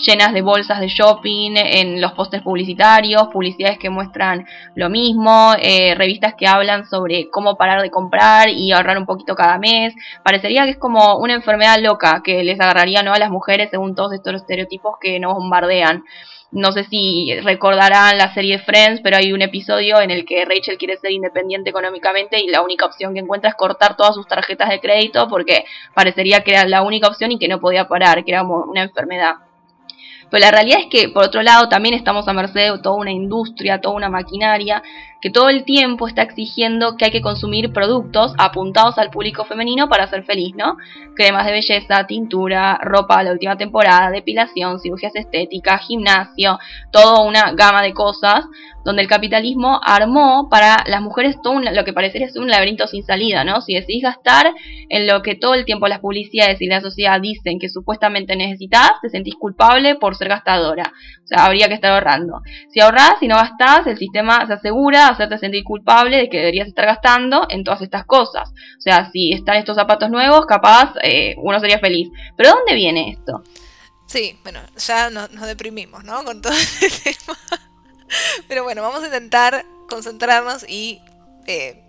llenas 0.06 0.32
de 0.32 0.42
bolsas 0.42 0.80
de 0.80 0.88
shopping 0.88 1.56
en 1.56 2.00
los 2.00 2.12
postes 2.12 2.40
publicitarios, 2.42 3.28
publicidades 3.32 3.78
que 3.78 3.90
muestran 3.90 4.46
lo 4.76 4.88
mismo, 4.88 5.52
eh, 5.60 5.94
revistas 5.96 6.34
que 6.34 6.46
hablan 6.46 6.86
sobre 6.86 7.28
cómo 7.30 7.56
parar 7.56 7.82
de 7.82 7.90
comprar 7.90 8.48
y 8.48 8.72
ahorrar 8.72 8.96
un 8.96 9.06
poquito 9.06 9.34
cada 9.34 9.58
mes. 9.58 9.94
Parecería 10.22 10.64
que 10.64 10.70
es 10.70 10.78
como 10.78 11.18
una 11.18 11.34
enfermedad 11.34 11.78
loca 11.80 12.22
que 12.24 12.44
les 12.44 12.60
agarraría 12.60 13.00
a 13.00 13.18
las 13.18 13.30
mujeres 13.30 13.70
según 13.70 13.94
todos 13.94 14.12
estos 14.12 14.34
estereotipos 14.34 14.94
que 15.00 15.18
nos 15.18 15.34
bombardean 15.34 15.79
no 16.52 16.72
sé 16.72 16.84
si 16.84 17.32
recordarán 17.42 18.18
la 18.18 18.34
serie 18.34 18.58
Friends, 18.58 19.00
pero 19.02 19.16
hay 19.16 19.32
un 19.32 19.42
episodio 19.42 20.00
en 20.00 20.10
el 20.10 20.24
que 20.24 20.44
Rachel 20.44 20.78
quiere 20.78 20.96
ser 20.96 21.12
independiente 21.12 21.70
económicamente 21.70 22.40
y 22.40 22.48
la 22.48 22.62
única 22.62 22.86
opción 22.86 23.14
que 23.14 23.20
encuentra 23.20 23.50
es 23.50 23.56
cortar 23.56 23.96
todas 23.96 24.14
sus 24.16 24.26
tarjetas 24.26 24.68
de 24.68 24.80
crédito 24.80 25.28
porque 25.28 25.64
parecería 25.94 26.42
que 26.42 26.52
era 26.52 26.66
la 26.66 26.82
única 26.82 27.06
opción 27.06 27.30
y 27.30 27.38
que 27.38 27.46
no 27.46 27.60
podía 27.60 27.86
parar, 27.86 28.24
que 28.24 28.32
era 28.32 28.42
una 28.42 28.82
enfermedad. 28.82 29.34
Pero 30.30 30.44
la 30.44 30.50
realidad 30.50 30.80
es 30.80 30.86
que, 30.86 31.08
por 31.08 31.24
otro 31.24 31.42
lado, 31.42 31.68
también 31.68 31.94
estamos 31.94 32.26
a 32.28 32.32
merced 32.32 32.72
de 32.72 32.78
toda 32.78 32.96
una 32.96 33.10
industria, 33.10 33.80
toda 33.80 33.96
una 33.96 34.08
maquinaria 34.08 34.82
que 35.20 35.30
todo 35.30 35.48
el 35.48 35.64
tiempo 35.64 36.08
está 36.08 36.22
exigiendo 36.22 36.96
que 36.96 37.06
hay 37.06 37.10
que 37.10 37.20
consumir 37.20 37.72
productos 37.72 38.32
apuntados 38.38 38.98
al 38.98 39.10
público 39.10 39.44
femenino 39.44 39.88
para 39.88 40.08
ser 40.08 40.24
feliz, 40.24 40.54
¿no? 40.56 40.76
Cremas 41.14 41.46
de 41.46 41.52
belleza, 41.52 42.06
tintura, 42.06 42.78
ropa 42.82 43.18
de 43.18 43.24
la 43.24 43.32
última 43.32 43.56
temporada, 43.56 44.10
depilación, 44.10 44.80
cirugías 44.80 45.14
estéticas, 45.14 45.86
gimnasio, 45.86 46.58
toda 46.90 47.22
una 47.22 47.52
gama 47.52 47.82
de 47.82 47.92
cosas 47.92 48.46
donde 48.84 49.02
el 49.02 49.08
capitalismo 49.08 49.80
armó 49.82 50.48
para 50.48 50.84
las 50.86 51.02
mujeres 51.02 51.36
todo 51.42 51.60
lo 51.60 51.84
que 51.84 51.92
parecería 51.92 52.28
ser 52.28 52.42
un 52.42 52.48
laberinto 52.48 52.86
sin 52.86 53.04
salida, 53.04 53.44
¿no? 53.44 53.60
Si 53.60 53.74
decidís 53.74 54.02
gastar 54.02 54.54
en 54.88 55.06
lo 55.06 55.22
que 55.22 55.34
todo 55.34 55.54
el 55.54 55.64
tiempo 55.64 55.88
las 55.88 56.00
publicidades 56.00 56.60
y 56.62 56.66
la 56.66 56.80
sociedad 56.80 57.20
dicen 57.20 57.58
que 57.58 57.68
supuestamente 57.68 58.36
necesitas, 58.36 58.92
te 59.02 59.10
sentís 59.10 59.34
culpable 59.34 59.96
por 59.96 60.16
ser 60.16 60.28
gastadora. 60.28 60.92
O 61.24 61.26
sea, 61.26 61.44
habría 61.44 61.68
que 61.68 61.74
estar 61.74 61.92
ahorrando. 61.92 62.40
Si 62.70 62.80
ahorrás 62.80 63.22
y 63.22 63.28
no 63.28 63.36
gastás, 63.36 63.86
el 63.86 63.98
sistema 63.98 64.46
se 64.46 64.54
asegura 64.54 65.09
hacerte 65.10 65.38
sentir 65.38 65.64
culpable 65.64 66.16
de 66.16 66.28
que 66.28 66.38
deberías 66.38 66.68
estar 66.68 66.86
gastando 66.86 67.46
en 67.48 67.64
todas 67.64 67.82
estas 67.82 68.04
cosas. 68.04 68.50
O 68.50 68.80
sea, 68.80 69.10
si 69.10 69.32
están 69.32 69.56
estos 69.56 69.76
zapatos 69.76 70.10
nuevos, 70.10 70.46
capaz 70.46 70.94
eh, 71.02 71.34
uno 71.38 71.60
sería 71.60 71.78
feliz. 71.78 72.08
Pero 72.36 72.50
¿dónde 72.50 72.74
viene 72.74 73.10
esto? 73.10 73.42
Sí, 74.06 74.36
bueno, 74.42 74.58
ya 74.76 75.08
nos, 75.08 75.30
deprimimos, 75.42 76.02
¿no? 76.02 76.24
Con 76.24 76.42
todo 76.42 76.52
este 76.80 77.14
tema. 77.14 77.38
Pero 78.48 78.64
bueno, 78.64 78.82
vamos 78.82 79.02
a 79.02 79.06
intentar 79.06 79.64
concentrarnos 79.88 80.68
y 80.68 81.00
eh, 81.46 81.80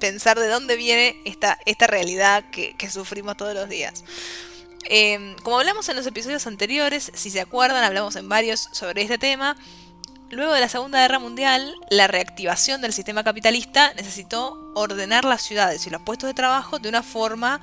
pensar 0.00 0.38
de 0.38 0.48
dónde 0.48 0.76
viene 0.76 1.20
esta, 1.26 1.58
esta 1.66 1.86
realidad 1.86 2.44
que, 2.50 2.74
sufrimos 2.90 3.36
todos 3.36 3.54
los 3.54 3.68
días. 3.68 4.04
Em, 4.88 5.34
como 5.42 5.58
hablamos 5.58 5.88
en 5.88 5.96
los 5.96 6.06
episodios 6.06 6.46
anteriores, 6.46 7.10
si 7.14 7.28
se 7.28 7.40
acuerdan, 7.40 7.84
hablamos 7.84 8.16
en 8.16 8.28
varios 8.28 8.68
sobre 8.72 9.02
este 9.02 9.18
tema. 9.18 9.56
Luego 10.30 10.52
de 10.52 10.60
la 10.60 10.68
Segunda 10.68 11.00
Guerra 11.00 11.20
Mundial, 11.20 11.76
la 11.88 12.08
reactivación 12.08 12.80
del 12.80 12.92
sistema 12.92 13.22
capitalista 13.22 13.94
necesitó 13.94 14.72
ordenar 14.74 15.24
las 15.24 15.42
ciudades 15.42 15.86
y 15.86 15.90
los 15.90 16.02
puestos 16.02 16.28
de 16.28 16.34
trabajo 16.34 16.80
de 16.80 16.88
una 16.88 17.04
forma 17.04 17.60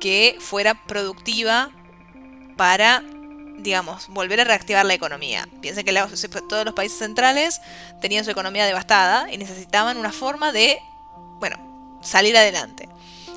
que 0.00 0.36
fuera 0.40 0.74
productiva 0.74 1.70
para, 2.56 3.04
digamos, 3.58 4.08
volver 4.08 4.40
a 4.40 4.44
reactivar 4.44 4.84
la 4.84 4.94
economía. 4.94 5.48
Piensen 5.60 5.84
que 5.84 5.92
todos 6.48 6.64
los 6.64 6.74
países 6.74 6.98
centrales 6.98 7.60
tenían 8.00 8.24
su 8.24 8.32
economía 8.32 8.66
devastada 8.66 9.30
y 9.30 9.38
necesitaban 9.38 9.96
una 9.96 10.10
forma 10.10 10.50
de, 10.50 10.80
bueno, 11.38 12.00
salir 12.02 12.36
adelante. 12.36 12.88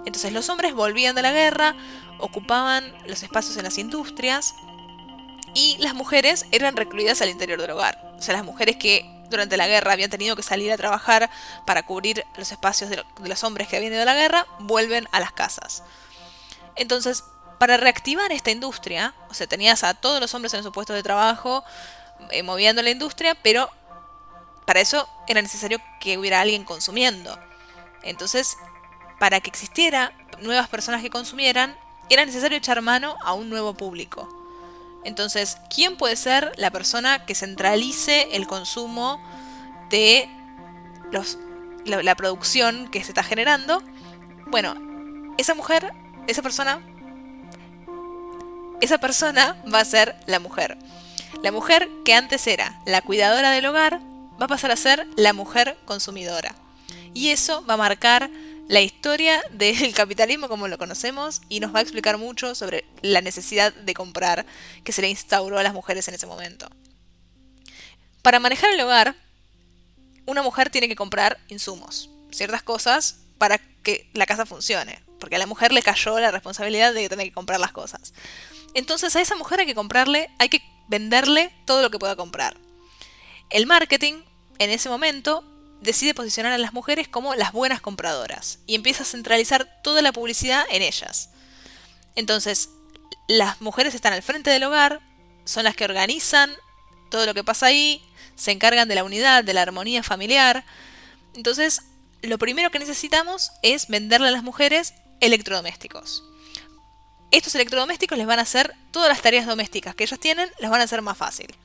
Entonces 0.05 0.33
los 0.33 0.49
hombres 0.49 0.73
volvían 0.73 1.13
de 1.13 1.21
la 1.21 1.31
guerra, 1.31 1.75
ocupaban 2.17 2.95
los 3.05 3.21
espacios 3.21 3.57
en 3.57 3.63
las 3.63 3.77
industrias 3.77 4.55
y 5.55 5.77
las 5.79 5.95
mujeres 5.95 6.45
eran 6.51 6.75
recluidas 6.75 7.21
al 7.21 7.29
interior 7.29 7.59
del 7.59 7.71
hogar. 7.71 7.99
O 8.19 8.21
sea, 8.21 8.35
las 8.35 8.43
mujeres 8.43 8.75
que 8.75 9.09
durante 9.29 9.57
la 9.57 9.67
guerra 9.67 9.93
habían 9.93 10.09
tenido 10.09 10.35
que 10.35 10.43
salir 10.43 10.71
a 10.71 10.77
trabajar 10.77 11.31
para 11.65 11.83
cubrir 11.83 12.25
los 12.37 12.51
espacios 12.51 12.89
de, 12.89 13.03
los 13.23 13.43
hombres 13.43 13.67
que 13.67 13.77
habían 13.77 13.93
ido 13.93 14.01
a 14.03 14.05
la 14.05 14.13
guerra, 14.13 14.45
vuelven 14.59 15.07
a 15.11 15.19
las 15.19 15.31
casas. 15.31 15.81
Entonces, 16.75 17.23
para 17.57 17.77
reactivar 17.77 18.31
esta 18.33 18.51
industria, 18.51 19.15
o 19.29 19.33
sea, 19.33 19.47
tenías 19.47 19.83
a 19.83 19.93
todos 19.93 20.19
los 20.19 20.33
hombres 20.33 20.53
en 20.53 20.61
su 20.61 20.73
puesto 20.73 20.93
de 20.93 21.01
trabajo, 21.01 21.63
eh, 22.31 22.43
moviendo 22.43 22.81
la 22.81 22.89
industria, 22.89 23.33
pero 23.41 23.71
para 24.65 24.81
eso 24.81 25.07
era 25.27 25.41
necesario 25.41 25.79
que 26.01 26.17
hubiera 26.17 26.41
alguien 26.41 26.65
consumiendo. 26.65 27.39
Entonces, 28.03 28.57
para 29.19 29.39
que 29.39 29.49
existiera 29.49 30.11
nuevas 30.41 30.67
personas 30.67 31.01
que 31.01 31.09
consumieran, 31.09 31.77
era 32.09 32.25
necesario 32.25 32.57
echar 32.57 32.81
mano 32.81 33.15
a 33.23 33.33
un 33.33 33.49
nuevo 33.49 33.73
público. 33.73 34.44
Entonces, 35.05 35.57
¿quién 35.73 35.95
puede 35.95 36.15
ser 36.15 36.51
la 36.57 36.71
persona 36.71 37.25
que 37.25 37.35
centralice 37.35 38.27
el 38.33 38.47
consumo 38.47 39.21
de 39.89 40.29
la 41.85 42.15
producción 42.15 42.89
que 42.89 43.03
se 43.03 43.11
está 43.11 43.23
generando? 43.23 43.81
Bueno, 44.47 44.75
esa 45.37 45.55
mujer 45.55 45.93
esa 46.27 46.41
persona, 46.41 46.81
esa 48.81 48.97
persona 48.97 49.55
va 49.71 49.79
a 49.79 49.85
ser 49.85 50.15
la 50.25 50.39
mujer. 50.39 50.77
La 51.43 51.51
mujer 51.51 51.89
que 52.03 52.13
antes 52.13 52.47
era 52.47 52.79
la 52.85 53.01
cuidadora 53.01 53.51
del 53.51 53.65
hogar 53.65 53.99
va 54.41 54.45
a 54.45 54.49
pasar 54.49 54.71
a 54.71 54.75
ser 54.75 55.07
la 55.15 55.33
mujer 55.33 55.77
consumidora. 55.85 56.55
Y 57.13 57.29
eso 57.29 57.63
va 57.65 57.75
a 57.75 57.77
marcar 57.77 58.29
la 58.67 58.81
historia 58.81 59.43
del 59.51 59.93
capitalismo 59.93 60.47
como 60.47 60.67
lo 60.67 60.77
conocemos 60.77 61.41
y 61.49 61.59
nos 61.59 61.73
va 61.73 61.79
a 61.79 61.81
explicar 61.81 62.17
mucho 62.17 62.55
sobre 62.55 62.85
la 63.01 63.21
necesidad 63.21 63.73
de 63.73 63.93
comprar 63.93 64.45
que 64.83 64.91
se 64.91 65.01
le 65.01 65.09
instauró 65.09 65.57
a 65.57 65.63
las 65.63 65.73
mujeres 65.73 66.07
en 66.07 66.15
ese 66.15 66.27
momento. 66.27 66.67
Para 68.21 68.39
manejar 68.39 68.73
el 68.73 68.81
hogar, 68.81 69.15
una 70.25 70.41
mujer 70.41 70.69
tiene 70.69 70.87
que 70.87 70.95
comprar 70.95 71.37
insumos, 71.47 72.09
ciertas 72.31 72.63
cosas 72.63 73.17
para 73.37 73.59
que 73.83 74.09
la 74.13 74.25
casa 74.25 74.45
funcione 74.45 75.05
porque 75.19 75.35
a 75.35 75.39
la 75.39 75.47
mujer 75.47 75.71
le 75.71 75.81
cayó 75.81 76.19
la 76.19 76.31
responsabilidad 76.31 76.93
de 76.93 77.09
tener 77.09 77.27
que 77.27 77.33
comprar 77.33 77.59
las 77.59 77.71
cosas. 77.71 78.13
Entonces 78.73 79.15
a 79.15 79.21
esa 79.21 79.35
mujer 79.35 79.61
hay 79.61 79.65
que 79.65 79.75
comprarle, 79.75 80.29
hay 80.39 80.49
que 80.49 80.61
venderle 80.87 81.51
todo 81.65 81.81
lo 81.81 81.89
que 81.89 81.99
pueda 81.99 82.15
comprar. 82.15 82.57
El 83.49 83.65
marketing, 83.65 84.21
en 84.59 84.69
ese 84.69 84.89
momento, 84.89 85.43
decide 85.85 86.13
posicionar 86.13 86.51
a 86.51 86.57
las 86.57 86.73
mujeres 86.73 87.07
como 87.07 87.35
las 87.35 87.51
buenas 87.51 87.81
compradoras 87.81 88.59
y 88.67 88.75
empieza 88.75 89.03
a 89.03 89.07
centralizar 89.07 89.81
toda 89.83 90.01
la 90.01 90.11
publicidad 90.11 90.65
en 90.69 90.81
ellas. 90.81 91.29
Entonces, 92.15 92.69
las 93.27 93.61
mujeres 93.61 93.95
están 93.95 94.13
al 94.13 94.23
frente 94.23 94.49
del 94.49 94.63
hogar, 94.63 95.01
son 95.45 95.63
las 95.63 95.75
que 95.75 95.85
organizan 95.85 96.51
todo 97.09 97.25
lo 97.25 97.33
que 97.33 97.43
pasa 97.43 97.67
ahí, 97.67 98.01
se 98.35 98.51
encargan 98.51 98.87
de 98.87 98.95
la 98.95 99.03
unidad, 99.03 99.43
de 99.43 99.53
la 99.53 99.61
armonía 99.61 100.03
familiar. 100.03 100.65
Entonces, 101.33 101.81
lo 102.21 102.37
primero 102.37 102.71
que 102.71 102.79
necesitamos 102.79 103.51
es 103.61 103.87
venderle 103.87 104.27
a 104.27 104.31
las 104.31 104.43
mujeres 104.43 104.93
electrodomésticos. 105.21 106.23
Estos 107.31 107.55
electrodomésticos 107.55 108.17
les 108.17 108.27
van 108.27 108.39
a 108.39 108.43
hacer 108.43 108.75
todas 108.91 109.09
las 109.09 109.21
tareas 109.21 109.45
domésticas 109.45 109.95
que 109.95 110.03
ellos 110.03 110.19
tienen, 110.19 110.49
les 110.59 110.69
van 110.69 110.81
a 110.81 110.85
hacer 110.85 111.01
más 111.01 111.17
fácil. 111.17 111.55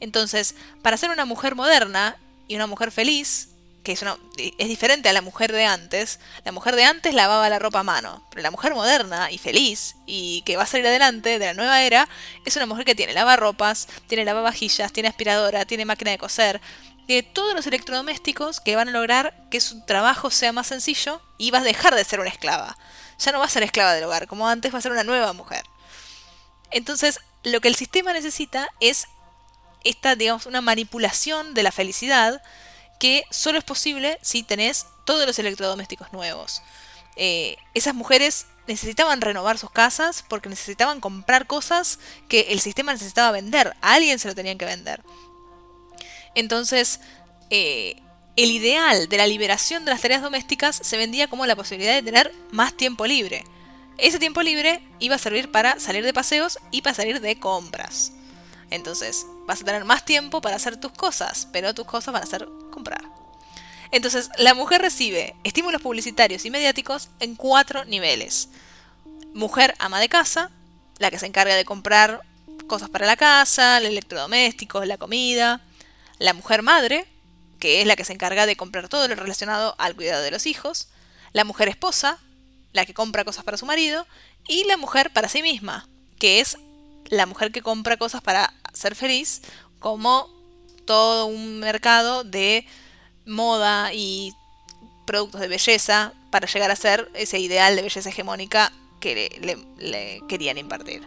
Entonces, 0.00 0.54
para 0.82 0.96
ser 0.96 1.10
una 1.10 1.24
mujer 1.24 1.54
moderna 1.54 2.16
y 2.48 2.56
una 2.56 2.66
mujer 2.66 2.90
feliz, 2.90 3.50
que 3.84 3.92
es, 3.92 4.68
diferente 4.68 5.08
a 5.08 5.12
la 5.12 5.22
mujer 5.22 5.52
de 5.52 5.64
antes, 5.64 6.20
la 6.44 6.52
mujer 6.52 6.76
de 6.76 6.84
antes 6.84 7.14
lavaba 7.14 7.48
la 7.48 7.58
ropa 7.58 7.80
a 7.80 7.84
mano, 7.84 8.26
pero 8.30 8.42
la 8.42 8.50
mujer 8.50 8.74
moderna 8.74 9.30
y 9.30 9.38
feliz 9.38 9.94
y 10.04 10.42
que 10.42 10.56
va 10.56 10.64
a 10.64 10.66
salir 10.66 10.86
adelante 10.86 11.38
de 11.38 11.46
la 11.46 11.54
nueva 11.54 11.82
era 11.82 12.08
es 12.44 12.56
una 12.56 12.66
mujer 12.66 12.84
que 12.84 12.94
tiene 12.94 13.12
lavarropas, 13.12 13.88
tiene 14.06 14.24
lavavajillas, 14.24 14.92
tiene 14.92 15.08
aspiradora, 15.08 15.64
tiene 15.64 15.84
máquina 15.84 16.10
de 16.10 16.18
coser, 16.18 16.60
de 17.06 17.22
todos 17.22 17.54
los 17.54 17.66
electrodomésticos 17.66 18.60
que 18.60 18.76
van 18.76 18.88
a 18.88 18.92
lograr 18.92 19.34
que 19.50 19.60
su 19.60 19.84
trabajo 19.86 20.30
sea 20.30 20.52
más 20.52 20.66
sencillo 20.66 21.22
y 21.38 21.50
vas 21.50 21.62
a 21.62 21.64
dejar 21.64 21.94
de 21.94 22.04
ser 22.04 22.20
una 22.20 22.28
esclava. 22.28 22.76
Ya 23.18 23.32
no 23.32 23.38
vas 23.38 23.52
a 23.52 23.54
ser 23.54 23.62
esclava 23.62 23.94
del 23.94 24.04
hogar, 24.04 24.26
como 24.26 24.46
antes 24.46 24.72
va 24.72 24.78
a 24.78 24.82
ser 24.82 24.92
una 24.92 25.04
nueva 25.04 25.32
mujer. 25.32 25.64
Entonces, 26.70 27.20
lo 27.44 27.60
que 27.62 27.68
el 27.68 27.74
sistema 27.74 28.12
necesita 28.12 28.68
es 28.80 29.06
esta, 29.84 30.16
digamos, 30.16 30.46
una 30.46 30.60
manipulación 30.60 31.54
de 31.54 31.62
la 31.62 31.72
felicidad 31.72 32.42
que 32.98 33.24
solo 33.30 33.58
es 33.58 33.64
posible 33.64 34.18
si 34.22 34.42
tenés 34.42 34.86
todos 35.04 35.26
los 35.26 35.38
electrodomésticos 35.38 36.12
nuevos. 36.12 36.62
Eh, 37.16 37.56
esas 37.74 37.94
mujeres 37.94 38.46
necesitaban 38.66 39.20
renovar 39.20 39.58
sus 39.58 39.70
casas 39.70 40.24
porque 40.28 40.48
necesitaban 40.48 41.00
comprar 41.00 41.46
cosas 41.46 41.98
que 42.28 42.48
el 42.50 42.60
sistema 42.60 42.92
necesitaba 42.92 43.32
vender. 43.32 43.74
A 43.80 43.94
alguien 43.94 44.18
se 44.18 44.28
lo 44.28 44.34
tenían 44.34 44.58
que 44.58 44.66
vender. 44.66 45.02
Entonces, 46.34 47.00
eh, 47.50 48.00
el 48.36 48.50
ideal 48.50 49.08
de 49.08 49.16
la 49.16 49.26
liberación 49.26 49.84
de 49.84 49.90
las 49.90 50.00
tareas 50.00 50.22
domésticas 50.22 50.78
se 50.80 50.96
vendía 50.96 51.28
como 51.28 51.46
la 51.46 51.56
posibilidad 51.56 51.94
de 51.94 52.02
tener 52.02 52.32
más 52.52 52.76
tiempo 52.76 53.06
libre. 53.06 53.44
Ese 53.96 54.20
tiempo 54.20 54.42
libre 54.42 54.80
iba 55.00 55.16
a 55.16 55.18
servir 55.18 55.50
para 55.50 55.80
salir 55.80 56.04
de 56.04 56.12
paseos 56.12 56.58
y 56.70 56.82
para 56.82 56.94
salir 56.94 57.20
de 57.20 57.40
compras. 57.40 58.12
Entonces, 58.70 59.26
vas 59.46 59.62
a 59.62 59.64
tener 59.64 59.84
más 59.84 60.04
tiempo 60.04 60.40
para 60.40 60.56
hacer 60.56 60.78
tus 60.78 60.92
cosas, 60.92 61.48
pero 61.52 61.74
tus 61.74 61.86
cosas 61.86 62.12
van 62.12 62.22
a 62.22 62.26
ser 62.26 62.48
comprar. 62.70 63.02
Entonces, 63.90 64.30
la 64.36 64.54
mujer 64.54 64.82
recibe 64.82 65.34
estímulos 65.44 65.80
publicitarios 65.80 66.44
y 66.44 66.50
mediáticos 66.50 67.08
en 67.20 67.36
cuatro 67.36 67.84
niveles. 67.84 68.50
Mujer 69.32 69.74
ama 69.78 70.00
de 70.00 70.08
casa, 70.08 70.50
la 70.98 71.10
que 71.10 71.18
se 71.18 71.26
encarga 71.26 71.54
de 71.54 71.64
comprar 71.64 72.22
cosas 72.66 72.90
para 72.90 73.06
la 73.06 73.16
casa, 73.16 73.78
electrodomésticos, 73.78 74.86
la 74.86 74.98
comida 74.98 75.62
la 76.18 76.34
mujer 76.34 76.62
madre, 76.62 77.06
que 77.58 77.80
es 77.80 77.86
la 77.86 77.96
que 77.96 78.04
se 78.04 78.12
encarga 78.12 78.46
de 78.46 78.56
comprar 78.56 78.88
todo 78.88 79.08
lo 79.08 79.14
relacionado 79.14 79.74
al 79.78 79.94
cuidado 79.94 80.22
de 80.22 80.30
los 80.30 80.46
hijos, 80.46 80.88
la 81.32 81.44
mujer 81.44 81.68
esposa, 81.68 82.18
la 82.72 82.84
que 82.84 82.94
compra 82.94 83.24
cosas 83.24 83.44
para 83.44 83.56
su 83.56 83.66
marido, 83.66 84.06
y 84.46 84.64
la 84.64 84.76
mujer 84.76 85.12
para 85.12 85.28
sí 85.28 85.42
misma, 85.42 85.88
que 86.18 86.40
es 86.40 86.58
la 87.10 87.26
mujer 87.26 87.52
que 87.52 87.62
compra 87.62 87.96
cosas 87.96 88.22
para 88.22 88.52
ser 88.72 88.94
feliz, 88.94 89.42
como 89.78 90.28
todo 90.84 91.26
un 91.26 91.60
mercado 91.60 92.24
de 92.24 92.64
moda 93.26 93.92
y 93.92 94.32
productos 95.06 95.40
de 95.40 95.48
belleza 95.48 96.12
para 96.30 96.46
llegar 96.46 96.70
a 96.70 96.76
ser 96.76 97.10
ese 97.14 97.38
ideal 97.38 97.76
de 97.76 97.82
belleza 97.82 98.08
hegemónica 98.08 98.72
que 99.00 99.30
le, 99.40 99.58
le 99.78 100.20
querían 100.28 100.58
impartir. 100.58 101.02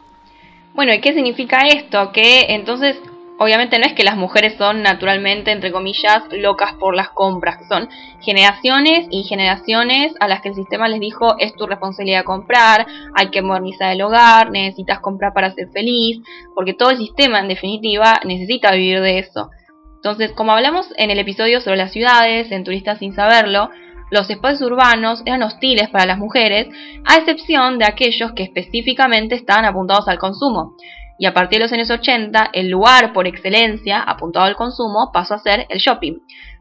Bueno, 0.74 0.93
¿y 0.93 1.01
qué 1.01 1.13
significa 1.13 1.67
esto? 1.67 2.12
Que 2.13 2.46
entonces 2.50 2.96
obviamente 3.41 3.79
no 3.79 3.88
es 3.88 3.93
que 3.93 4.03
las 4.03 4.17
mujeres 4.17 4.53
son 4.55 4.83
naturalmente, 4.83 5.50
entre 5.51 5.71
comillas, 5.71 6.21
locas 6.31 6.75
por 6.75 6.95
las 6.95 7.10
compras, 7.10 7.57
son 7.67 7.89
generaciones 8.19 9.07
y 9.10 9.24
generaciones 9.24 10.13
a 10.19 10.27
las 10.27 10.41
que 10.41 10.50
el 10.50 10.55
sistema 10.55 10.88
les 10.88 11.00
dijo 11.00 11.36
es 11.39 11.55
tu 11.55 11.65
responsabilidad 11.65 12.24
comprar, 12.24 12.86
hay 13.15 13.29
que 13.29 13.41
modernizar 13.41 13.93
el 13.93 14.03
hogar, 14.03 14.51
necesitas 14.51 15.00
comprar 15.00 15.33
para 15.33 15.51
ser 15.53 15.69
feliz, 15.69 16.19
porque 16.53 16.75
todo 16.75 16.91
el 16.91 16.98
sistema 16.98 17.39
en 17.39 17.48
definitiva 17.48 18.19
necesita 18.25 18.74
vivir 18.74 19.01
de 19.01 19.17
eso. 19.17 19.50
Entonces, 19.95 20.33
como 20.33 20.51
hablamos 20.51 20.93
en 20.98 21.10
el 21.10 21.17
episodio 21.17 21.62
sobre 21.62 21.77
las 21.77 21.93
ciudades, 21.93 22.51
en 22.51 22.63
Turistas 22.63 23.00
sin 23.00 23.15
saberlo, 23.15 23.71
los 24.12 24.29
espacios 24.29 24.69
urbanos 24.69 25.24
eran 25.25 25.41
hostiles 25.41 25.89
para 25.89 26.05
las 26.05 26.19
mujeres, 26.19 26.67
a 27.05 27.17
excepción 27.17 27.79
de 27.79 27.86
aquellos 27.86 28.33
que 28.33 28.43
específicamente 28.43 29.33
estaban 29.33 29.65
apuntados 29.65 30.07
al 30.07 30.19
consumo 30.19 30.75
y 31.22 31.28
a 31.28 31.36
partir 31.36 31.60
de 31.60 31.66
los 31.66 31.72
años 31.72 31.92
80 31.92 32.50
el 32.51 32.70
lugar 32.70 33.13
por 33.13 33.28
excelencia 33.28 34.01
apuntado 34.01 34.48
al 34.48 34.56
consumo 34.56 35.12
pasó 35.13 35.36
a 35.36 35.38
ser 35.38 35.68
el 35.70 35.78
shopping. 35.78 36.16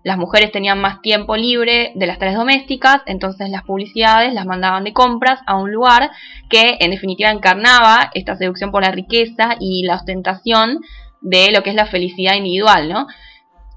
Las 0.04 0.18
mujeres 0.18 0.52
tenían 0.52 0.78
más 0.78 1.00
tiempo 1.00 1.34
libre 1.34 1.92
de 1.94 2.06
las 2.06 2.18
tareas 2.18 2.36
domésticas, 2.36 3.00
entonces 3.06 3.48
las 3.48 3.62
publicidades 3.62 4.34
las 4.34 4.44
mandaban 4.44 4.84
de 4.84 4.92
compras 4.92 5.40
a 5.46 5.56
un 5.56 5.72
lugar 5.72 6.10
que 6.50 6.76
en 6.80 6.90
definitiva 6.90 7.30
encarnaba 7.30 8.10
esta 8.12 8.36
seducción 8.36 8.70
por 8.70 8.82
la 8.82 8.90
riqueza 8.90 9.56
y 9.58 9.84
la 9.86 9.94
ostentación 9.94 10.80
de 11.22 11.52
lo 11.52 11.62
que 11.62 11.70
es 11.70 11.76
la 11.76 11.86
felicidad 11.86 12.34
individual, 12.34 12.90
¿no? 12.90 13.06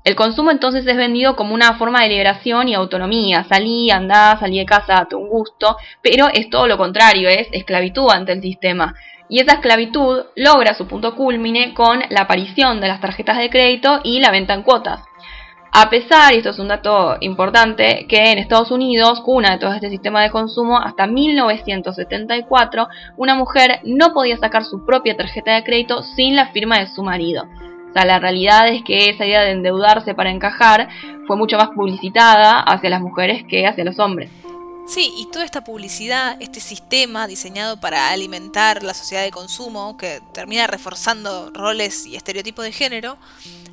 El 0.03 0.17
consumo 0.17 0.51
entonces 0.51 0.85
es 0.85 0.97
vendido 0.97 1.37
como 1.37 1.53
una 1.53 1.75
forma 1.75 2.01
de 2.01 2.09
liberación 2.09 2.67
y 2.67 2.75
autonomía. 2.75 3.45
Salí, 3.45 3.89
andá, 3.89 4.35
salí 4.37 4.57
de 4.59 4.65
casa, 4.65 4.97
a 4.97 5.15
un 5.15 5.29
gusto, 5.29 5.77
pero 6.01 6.27
es 6.27 6.49
todo 6.49 6.67
lo 6.67 6.77
contrario, 6.77 7.29
es 7.29 7.47
esclavitud 7.53 8.09
ante 8.11 8.33
el 8.33 8.41
sistema. 8.41 8.95
Y 9.33 9.39
esa 9.39 9.53
esclavitud 9.53 10.25
logra 10.35 10.75
su 10.75 10.85
punto 10.85 11.15
culmine 11.15 11.73
con 11.73 12.03
la 12.11 12.21
aparición 12.21 12.79
de 12.79 12.87
las 12.87 13.01
tarjetas 13.01 13.39
de 13.39 13.49
crédito 13.49 13.99
y 14.03 14.19
la 14.19 14.29
venta 14.29 14.53
en 14.53 14.61
cuotas. 14.61 15.01
A 15.71 15.89
pesar, 15.89 16.35
y 16.35 16.37
esto 16.37 16.51
es 16.51 16.59
un 16.59 16.67
dato 16.67 17.17
importante, 17.19 18.05
que 18.07 18.31
en 18.31 18.37
Estados 18.37 18.69
Unidos, 18.69 19.21
cuna 19.21 19.53
de 19.53 19.57
todo 19.57 19.73
este 19.73 19.89
sistema 19.89 20.21
de 20.21 20.29
consumo, 20.29 20.77
hasta 20.77 21.07
1974, 21.07 22.87
una 23.17 23.33
mujer 23.33 23.79
no 23.85 24.13
podía 24.13 24.37
sacar 24.37 24.65
su 24.65 24.85
propia 24.85 25.17
tarjeta 25.17 25.55
de 25.55 25.63
crédito 25.63 26.03
sin 26.03 26.35
la 26.35 26.49
firma 26.49 26.77
de 26.77 26.85
su 26.85 27.01
marido. 27.01 27.45
O 27.89 27.91
sea, 27.91 28.05
la 28.05 28.19
realidad 28.19 28.67
es 28.67 28.83
que 28.83 29.09
esa 29.09 29.25
idea 29.25 29.41
de 29.41 29.53
endeudarse 29.53 30.13
para 30.13 30.29
encajar 30.29 30.89
fue 31.25 31.37
mucho 31.37 31.57
más 31.57 31.69
publicitada 31.69 32.59
hacia 32.59 32.91
las 32.91 33.01
mujeres 33.01 33.43
que 33.49 33.65
hacia 33.65 33.83
los 33.83 33.97
hombres. 33.97 34.42
Sí, 34.85 35.13
y 35.17 35.27
toda 35.27 35.45
esta 35.45 35.63
publicidad, 35.63 36.35
este 36.41 36.59
sistema 36.59 37.25
diseñado 37.25 37.79
para 37.79 38.09
alimentar 38.09 38.83
la 38.83 38.93
sociedad 38.93 39.23
de 39.23 39.31
consumo, 39.31 39.97
que 39.97 40.21
termina 40.33 40.67
reforzando 40.67 41.51
roles 41.51 42.05
y 42.05 42.17
estereotipos 42.17 42.65
de 42.65 42.73
género, 42.73 43.17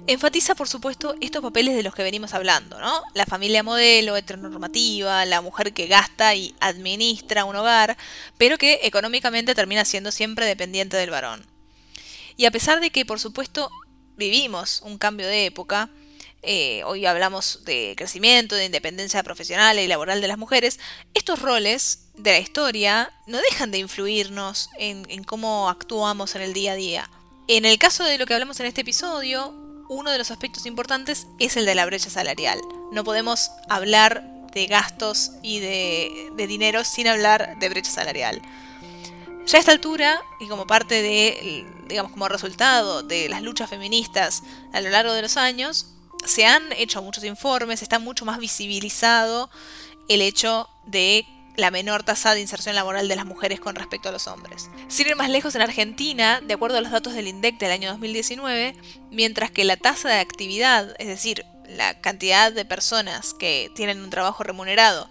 enfatiza 0.07 0.55
por 0.55 0.69
supuesto 0.69 1.17
estos 1.21 1.43
papeles 1.43 1.75
de 1.75 1.83
los 1.83 1.95
que 1.95 2.05
venimos 2.05 2.33
hablando, 2.33 2.79
¿no? 2.79 3.03
La 3.15 3.27
familia 3.27 3.63
modelo, 3.63 4.17
heteronormativa, 4.17 5.27
la 5.27 5.41
mujer 5.41 5.73
que 5.73 5.89
gasta 5.89 6.35
y 6.37 6.55
administra 6.61 7.45
un 7.45 7.57
hogar, 7.57 7.97
pero 8.39 8.57
que 8.57 8.81
económicamente 8.85 9.55
termina 9.55 9.85
siendo 9.85 10.13
siempre 10.13 10.47
dependiente 10.47 10.97
del 10.97 11.11
varón. 11.11 11.45
Y 12.37 12.47
a 12.47 12.51
pesar 12.53 12.81
de 12.81 12.91
que 12.91 13.05
por 13.05 13.19
supuesto 13.19 13.69
vivimos 14.17 14.83
un 14.85 14.97
cambio 14.97 15.27
de 15.27 15.47
época. 15.47 15.91
Eh, 16.43 16.83
hoy 16.87 17.05
hablamos 17.05 17.65
de 17.65 17.95
crecimiento, 17.97 18.55
de 18.55 18.65
independencia 18.65 19.23
profesional 19.23 19.79
y 19.79 19.87
laboral 19.87 20.21
de 20.21 20.29
las 20.29 20.39
mujeres. 20.39 20.81
Estos 21.13 21.41
roles 21.41 22.07
de 22.15 22.33
la 22.33 22.39
historia 22.39 23.13
no 23.27 23.39
dejan 23.51 23.71
de 23.71 23.79
influirnos 23.79 24.71
en, 24.79 25.25
cómo 25.25 25.69
actuamos 25.69 26.35
en 26.37 26.43
el 26.43 26.55
día 26.55 26.73
a 26.73 26.77
día. 26.77 27.11
En 27.47 27.65
el 27.65 27.79
caso 27.79 28.05
de 28.05 28.17
lo 28.17 28.27
que 28.27 28.35
hablamos 28.35 28.59
en 28.61 28.67
este 28.67 28.81
episodio, 28.81 29.55
uno 29.89 30.11
de 30.11 30.19
los 30.19 30.31
aspectos 30.31 30.67
importantes 30.67 31.27
es 31.39 31.57
el 31.57 31.67
de 31.67 31.75
la 31.75 31.85
brecha 31.85 32.09
salarial. 32.09 32.61
No 32.93 33.05
podemos 33.05 33.51
hablar 33.69 34.25
de 34.55 34.67
gastos 34.67 35.33
y 35.43 35.61
de, 35.61 36.31
de 36.37 36.47
dinero 36.47 36.85
sin 36.85 37.07
hablar 37.07 37.59
de 37.59 37.69
brecha 37.69 37.91
salarial. 37.91 38.41
Ya 39.47 39.59
a 39.59 39.61
esta 39.61 39.73
altura, 39.73 40.23
y 40.39 40.49
como 40.49 40.67
parte 40.67 41.03
de, 41.03 41.67
digamos, 41.89 42.13
como 42.13 42.29
resultado 42.29 43.03
de 43.03 43.29
las 43.29 43.43
luchas 43.43 43.69
feministas 43.69 44.43
a 44.73 44.81
lo 44.81 44.91
largo 44.91 45.13
de 45.13 45.23
los 45.23 45.37
años, 45.37 45.87
se 46.25 46.47
han 46.47 46.73
hecho 46.73 47.03
muchos 47.03 47.25
informes, 47.25 47.83
está 47.83 47.99
mucho 47.99 48.25
más 48.25 48.39
visibilizado 48.39 49.51
el 50.09 50.23
hecho 50.23 50.69
de 50.87 51.27
la 51.57 51.71
menor 51.71 52.03
tasa 52.03 52.35
de 52.35 52.41
inserción 52.41 52.75
laboral 52.75 53.09
de 53.09 53.17
las 53.17 53.27
mujeres 53.27 53.61
con 53.61 53.75
respecto 53.75 54.09
a 54.09 54.13
los 54.13 54.27
hombres. 54.27 54.71
Sin 54.89 55.07
ir 55.07 55.17
más 55.17 55.29
lejos, 55.29 55.55
en 55.55 55.63
Argentina, 55.63 56.41
de 56.41 56.55
acuerdo 56.55 56.79
a 56.79 56.81
los 56.81 56.91
datos 56.91 57.15
del 57.15 57.29
INDEC 57.29 57.59
del 57.59 57.73
año 57.73 57.91
2019, 57.91 58.77
mientras 59.11 59.51
que 59.51 59.65
la 59.65 59.77
tasa 59.77 60.09
de 60.09 60.21
actividad, 60.21 60.95
es 60.99 61.09
decir, 61.09 61.45
la 61.69 62.01
cantidad 62.01 62.51
de 62.51 62.65
personas 62.65 63.35
que 63.35 63.71
tienen 63.75 64.01
un 64.01 64.11
trabajo 64.11 64.43
remunerado, 64.43 65.09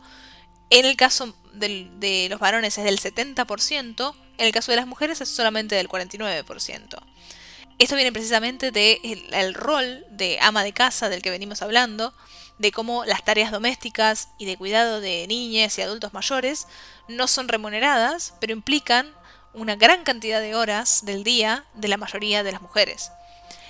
en 0.70 0.86
el 0.86 0.96
caso 0.96 1.36
de 1.54 2.28
los 2.30 2.40
varones 2.40 2.78
es 2.78 2.84
del 2.84 3.00
70%, 3.00 4.16
en 4.38 4.46
el 4.46 4.52
caso 4.52 4.72
de 4.72 4.78
las 4.78 4.88
mujeres 4.88 5.22
es 5.22 5.30
solamente 5.30 5.76
del 5.76 5.90
49%. 5.90 7.00
Esto 7.80 7.96
viene 7.96 8.12
precisamente 8.12 8.72
del 8.72 9.54
rol 9.54 10.06
de 10.10 10.38
ama 10.42 10.66
de 10.66 10.74
casa 10.74 11.08
del 11.08 11.22
que 11.22 11.30
venimos 11.30 11.62
hablando, 11.62 12.14
de 12.58 12.74
cómo 12.74 13.06
las 13.06 13.24
tareas 13.24 13.52
domésticas 13.52 14.28
y 14.38 14.44
de 14.44 14.58
cuidado 14.58 15.00
de 15.00 15.26
niñas 15.28 15.78
y 15.78 15.82
adultos 15.82 16.14
mayores 16.14 16.68
no 17.08 17.26
son 17.28 17.48
remuneradas, 17.48 18.34
pero 18.42 18.52
implican 18.52 19.14
una 19.54 19.78
gran 19.78 20.04
cantidad 20.04 20.42
de 20.42 20.56
horas 20.56 21.06
del 21.06 21.24
día 21.24 21.64
de 21.74 21.88
la 21.88 21.96
mayoría 21.96 22.44
de 22.44 22.52
las 22.52 22.62
mujeres. 22.62 23.14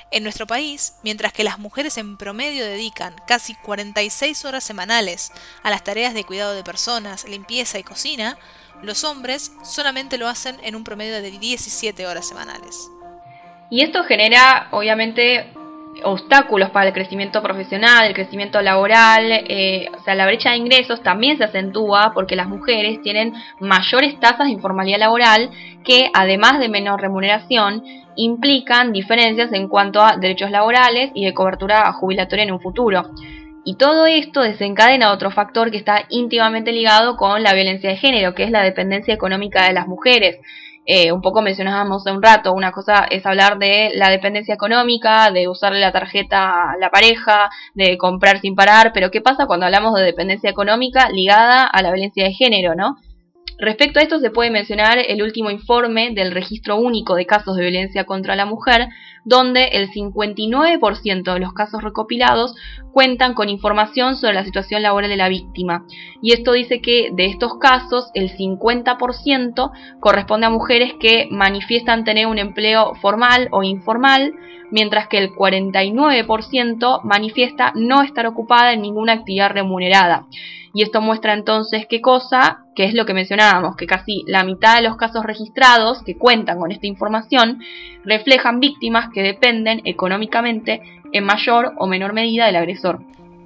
En 0.09 0.23
nuestro 0.23 0.47
país, 0.47 0.93
mientras 1.03 1.31
que 1.31 1.43
las 1.43 1.59
mujeres 1.59 1.99
en 1.99 2.17
promedio 2.17 2.65
dedican 2.65 3.15
casi 3.27 3.53
46 3.53 4.43
horas 4.43 4.63
semanales 4.63 5.31
a 5.61 5.69
las 5.69 5.83
tareas 5.83 6.15
de 6.15 6.23
cuidado 6.23 6.55
de 6.55 6.63
personas, 6.63 7.25
limpieza 7.25 7.77
y 7.77 7.83
cocina, 7.83 8.39
los 8.81 9.03
hombres 9.03 9.51
solamente 9.63 10.17
lo 10.17 10.27
hacen 10.27 10.57
en 10.63 10.75
un 10.75 10.83
promedio 10.83 11.21
de 11.21 11.29
17 11.29 12.07
horas 12.07 12.27
semanales. 12.27 12.89
Y 13.69 13.81
esto 13.81 14.03
genera, 14.03 14.67
obviamente, 14.71 15.45
obstáculos 16.03 16.69
para 16.69 16.87
el 16.87 16.93
crecimiento 16.93 17.41
profesional, 17.41 18.07
el 18.07 18.13
crecimiento 18.13 18.61
laboral, 18.61 19.31
eh, 19.31 19.89
o 19.97 20.03
sea, 20.03 20.15
la 20.15 20.25
brecha 20.25 20.51
de 20.51 20.57
ingresos 20.57 21.03
también 21.03 21.37
se 21.37 21.43
acentúa 21.43 22.11
porque 22.13 22.35
las 22.35 22.47
mujeres 22.47 23.01
tienen 23.01 23.33
mayores 23.59 24.19
tasas 24.19 24.47
de 24.47 24.53
informalidad 24.53 24.99
laboral 24.99 25.49
que, 25.83 26.09
además 26.13 26.59
de 26.59 26.69
menor 26.69 27.01
remuneración, 27.01 27.83
implican 28.15 28.91
diferencias 28.91 29.51
en 29.53 29.67
cuanto 29.67 30.01
a 30.01 30.17
derechos 30.17 30.51
laborales 30.51 31.11
y 31.13 31.25
de 31.25 31.33
cobertura 31.33 31.91
jubilatoria 31.93 32.43
en 32.43 32.51
un 32.51 32.59
futuro. 32.59 33.03
Y 33.65 33.75
todo 33.75 34.05
esto 34.07 34.41
desencadena 34.41 35.11
otro 35.11 35.31
factor 35.31 35.69
que 35.69 35.77
está 35.77 36.05
íntimamente 36.09 36.71
ligado 36.71 37.17
con 37.17 37.43
la 37.43 37.53
violencia 37.53 37.89
de 37.89 37.97
género, 37.97 38.33
que 38.33 38.43
es 38.43 38.51
la 38.51 38.63
dependencia 38.63 39.13
económica 39.13 39.67
de 39.67 39.73
las 39.73 39.87
mujeres. 39.87 40.39
Eh, 40.91 41.11
un 41.11 41.21
poco 41.21 41.43
mencionábamos 41.43 42.01
hace 42.01 42.17
un 42.17 42.23
rato, 42.23 42.51
una 42.51 42.71
cosa 42.71 43.05
es 43.11 43.23
hablar 43.23 43.59
de 43.59 43.91
la 43.93 44.09
dependencia 44.09 44.55
económica, 44.55 45.29
de 45.29 45.47
usarle 45.47 45.79
la 45.79 45.91
tarjeta 45.91 46.71
a 46.71 46.77
la 46.77 46.89
pareja, 46.89 47.51
de 47.75 47.95
comprar 47.95 48.39
sin 48.39 48.55
parar, 48.55 48.89
pero 48.91 49.11
¿qué 49.11 49.21
pasa 49.21 49.45
cuando 49.45 49.67
hablamos 49.67 49.93
de 49.93 50.01
dependencia 50.01 50.49
económica 50.49 51.11
ligada 51.11 51.67
a 51.67 51.83
la 51.83 51.91
violencia 51.91 52.23
de 52.23 52.33
género, 52.33 52.73
no? 52.73 52.97
Respecto 53.59 53.99
a 53.99 54.03
esto 54.03 54.19
se 54.19 54.31
puede 54.31 54.51
mencionar 54.51 54.99
el 55.05 55.21
último 55.21 55.49
informe 55.49 56.11
del 56.11 56.31
Registro 56.31 56.77
Único 56.77 57.15
de 57.15 57.25
Casos 57.25 57.57
de 57.57 57.63
Violencia 57.63 58.05
contra 58.05 58.37
la 58.37 58.45
Mujer, 58.45 58.87
donde 59.25 59.65
el 59.73 59.89
59% 59.89 61.33
de 61.33 61.39
los 61.41 61.51
casos 61.51 61.83
recopilados 61.83 62.55
cuentan 62.93 63.33
con 63.33 63.49
información 63.49 64.15
sobre 64.15 64.35
la 64.35 64.45
situación 64.45 64.81
laboral 64.81 65.09
de 65.09 65.17
la 65.17 65.27
víctima. 65.27 65.85
Y 66.21 66.31
esto 66.31 66.53
dice 66.53 66.79
que 66.79 67.09
de 67.11 67.25
estos 67.25 67.57
casos 67.59 68.11
el 68.13 68.29
50% 68.31 69.71
corresponde 69.99 70.47
a 70.47 70.49
mujeres 70.49 70.93
que 70.97 71.27
manifiestan 71.29 72.05
tener 72.05 72.27
un 72.27 72.39
empleo 72.39 72.95
formal 73.01 73.49
o 73.51 73.63
informal, 73.63 74.33
mientras 74.71 75.07
que 75.07 75.17
el 75.17 75.33
49% 75.33 77.01
manifiesta 77.03 77.71
no 77.75 78.01
estar 78.01 78.25
ocupada 78.27 78.73
en 78.73 78.81
ninguna 78.81 79.13
actividad 79.13 79.51
remunerada. 79.51 80.27
Y 80.73 80.83
esto 80.83 81.01
muestra 81.01 81.33
entonces 81.33 81.87
qué 81.89 81.99
cosa, 81.99 82.65
que 82.75 82.85
es 82.85 82.93
lo 82.93 83.05
que 83.05 83.13
mencionábamos, 83.13 83.75
que 83.75 83.87
casi 83.87 84.23
la 84.27 84.43
mitad 84.43 84.75
de 84.75 84.83
los 84.83 84.97
casos 84.97 85.23
registrados 85.23 86.03
que 86.03 86.17
cuentan 86.17 86.59
con 86.59 86.71
esta 86.71 86.85
información 86.85 87.59
reflejan 88.03 88.59
víctimas 88.59 89.09
que 89.13 89.23
dependen 89.23 89.81
económicamente 89.85 90.81
en 91.11 91.23
mayor 91.23 91.73
o 91.77 91.87
menor 91.87 92.13
medida 92.13 92.45
del 92.45 92.57
agresor. 92.57 93.01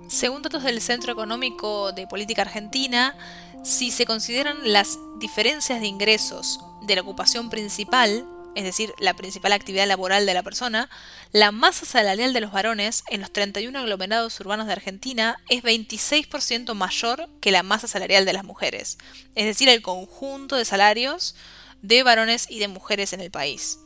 Según 0.07 0.41
datos 0.41 0.63
del 0.63 0.81
Centro 0.81 1.13
Económico 1.13 1.93
de 1.93 2.07
Política 2.07 2.41
Argentina, 2.41 3.15
si 3.63 3.89
se 3.89 4.05
consideran 4.05 4.57
las 4.63 4.99
diferencias 5.19 5.79
de 5.79 5.87
ingresos 5.87 6.59
de 6.81 6.95
la 6.95 7.01
ocupación 7.01 7.49
principal 7.49 8.25
es 8.55 8.63
decir, 8.63 8.93
la 8.99 9.15
principal 9.15 9.53
actividad 9.53 9.87
laboral 9.87 10.25
de 10.25 10.33
la 10.33 10.43
persona, 10.43 10.89
la 11.31 11.51
masa 11.51 11.85
salarial 11.85 12.33
de 12.33 12.41
los 12.41 12.51
varones 12.51 13.03
en 13.09 13.21
los 13.21 13.31
31 13.31 13.77
aglomerados 13.77 14.39
urbanos 14.39 14.67
de 14.67 14.73
Argentina 14.73 15.37
es 15.49 15.63
26% 15.63 16.73
mayor 16.73 17.29
que 17.41 17.51
la 17.51 17.63
masa 17.63 17.87
salarial 17.87 18.25
de 18.25 18.33
las 18.33 18.43
mujeres, 18.43 18.97
es 19.35 19.45
decir, 19.45 19.69
el 19.69 19.81
conjunto 19.81 20.55
de 20.55 20.65
salarios 20.65 21.35
de 21.81 22.03
varones 22.03 22.47
y 22.49 22.59
de 22.59 22.67
mujeres 22.67 23.13
en 23.13 23.21
el 23.21 23.31
país. 23.31 23.79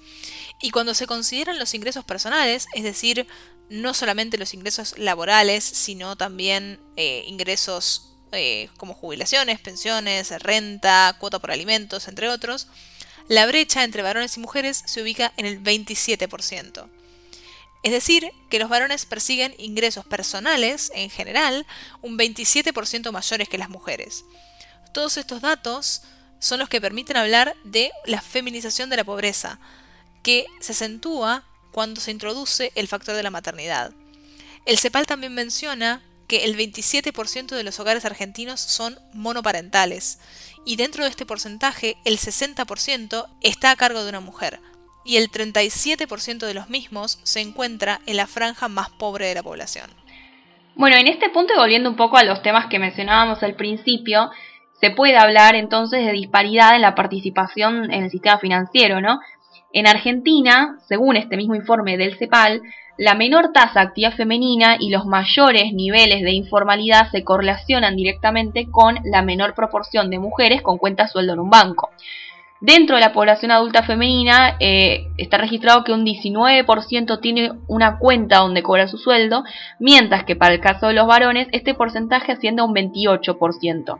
Y 0.61 0.71
cuando 0.71 0.93
se 0.93 1.07
consideran 1.07 1.59
los 1.59 1.73
ingresos 1.73 2.03
personales, 2.05 2.67
es 2.73 2.83
decir, 2.83 3.27
no 3.69 3.93
solamente 3.93 4.37
los 4.37 4.53
ingresos 4.53 4.97
laborales, 4.97 5.63
sino 5.63 6.15
también 6.15 6.79
eh, 6.95 7.23
ingresos 7.27 8.13
eh, 8.31 8.69
como 8.77 8.93
jubilaciones, 8.93 9.59
pensiones, 9.59 10.31
renta, 10.41 11.15
cuota 11.19 11.39
por 11.39 11.51
alimentos, 11.51 12.07
entre 12.07 12.29
otros, 12.29 12.67
la 13.27 13.45
brecha 13.45 13.83
entre 13.83 14.01
varones 14.01 14.37
y 14.37 14.39
mujeres 14.39 14.83
se 14.85 15.01
ubica 15.01 15.33
en 15.37 15.45
el 15.45 15.61
27%. 15.61 16.87
Es 17.83 17.91
decir, 17.91 18.31
que 18.49 18.59
los 18.59 18.69
varones 18.69 19.05
persiguen 19.05 19.53
ingresos 19.57 20.05
personales, 20.05 20.91
en 20.95 21.09
general, 21.09 21.65
un 22.01 22.17
27% 22.17 23.11
mayores 23.11 23.49
que 23.49 23.57
las 23.57 23.69
mujeres. 23.69 24.25
Todos 24.93 25.17
estos 25.17 25.41
datos 25.41 26.01
son 26.39 26.59
los 26.59 26.69
que 26.69 26.81
permiten 26.81 27.17
hablar 27.17 27.55
de 27.63 27.91
la 28.05 28.21
feminización 28.21 28.89
de 28.89 28.97
la 28.97 29.03
pobreza, 29.03 29.59
que 30.23 30.45
se 30.59 30.71
acentúa 30.73 31.43
cuando 31.71 32.01
se 32.01 32.11
introduce 32.11 32.71
el 32.75 32.87
factor 32.87 33.15
de 33.15 33.23
la 33.23 33.29
maternidad. 33.29 33.93
El 34.65 34.79
CEPAL 34.79 35.05
también 35.05 35.33
menciona 35.33 36.01
que 36.27 36.45
el 36.45 36.57
27% 36.57 37.55
de 37.55 37.63
los 37.63 37.79
hogares 37.79 38.05
argentinos 38.05 38.59
son 38.59 38.97
monoparentales 39.13 40.19
y 40.65 40.75
dentro 40.75 41.03
de 41.03 41.09
este 41.09 41.25
porcentaje 41.25 41.95
el 42.05 42.17
60% 42.17 43.25
está 43.41 43.71
a 43.71 43.75
cargo 43.75 44.03
de 44.03 44.09
una 44.09 44.19
mujer 44.19 44.59
y 45.05 45.15
el 45.15 45.31
37% 45.31 46.45
de 46.45 46.53
los 46.53 46.69
mismos 46.69 47.19
se 47.23 47.39
encuentra 47.39 48.01
en 48.05 48.17
la 48.17 48.27
franja 48.27 48.67
más 48.67 48.89
pobre 48.89 49.27
de 49.27 49.35
la 49.35 49.43
población. 49.43 49.89
Bueno, 50.75 50.97
en 50.97 51.07
este 51.07 51.29
punto 51.29 51.53
y 51.53 51.57
volviendo 51.57 51.89
un 51.89 51.95
poco 51.95 52.17
a 52.17 52.23
los 52.23 52.43
temas 52.43 52.67
que 52.67 52.77
mencionábamos 52.77 53.41
al 53.41 53.55
principio, 53.55 54.29
se 54.79 54.91
puede 54.91 55.17
hablar 55.17 55.55
entonces 55.55 56.05
de 56.05 56.11
disparidad 56.11 56.75
en 56.75 56.81
la 56.81 56.93
participación 56.93 57.91
en 57.91 58.03
el 58.03 58.11
sistema 58.11 58.37
financiero, 58.37 59.01
¿no? 59.01 59.19
En 59.73 59.87
Argentina, 59.87 60.77
según 60.87 61.15
este 61.15 61.37
mismo 61.37 61.55
informe 61.55 61.97
del 61.97 62.17
CEPAL, 62.17 62.61
la 62.97 63.13
menor 63.13 63.51
tasa 63.53 63.79
de 63.79 63.87
actividad 63.87 64.13
femenina 64.13 64.77
y 64.79 64.89
los 64.89 65.05
mayores 65.05 65.73
niveles 65.73 66.23
de 66.23 66.31
informalidad 66.31 67.11
se 67.11 67.23
correlacionan 67.23 67.95
directamente 67.95 68.67
con 68.69 68.99
la 69.03 69.21
menor 69.21 69.53
proporción 69.53 70.09
de 70.09 70.19
mujeres 70.19 70.61
con 70.61 70.77
cuenta 70.77 71.07
sueldo 71.07 71.33
en 71.33 71.39
un 71.39 71.49
banco. 71.49 71.91
Dentro 72.59 72.95
de 72.95 73.01
la 73.01 73.13
población 73.13 73.51
adulta 73.51 73.83
femenina 73.83 74.57
eh, 74.59 75.09
está 75.17 75.37
registrado 75.37 75.83
que 75.83 75.93
un 75.93 76.03
19% 76.03 77.21
tiene 77.21 77.51
una 77.67 77.99
cuenta 77.99 78.39
donde 78.39 78.63
cobra 78.63 78.87
su 78.87 78.97
sueldo, 78.97 79.43
mientras 79.79 80.23
que 80.23 80.35
para 80.35 80.55
el 80.55 80.59
caso 80.59 80.87
de 80.87 80.93
los 80.93 81.05
varones 81.05 81.47
este 81.51 81.75
porcentaje 81.75 82.31
asciende 82.31 82.63
a 82.63 82.65
un 82.65 82.73
28%. 82.73 83.99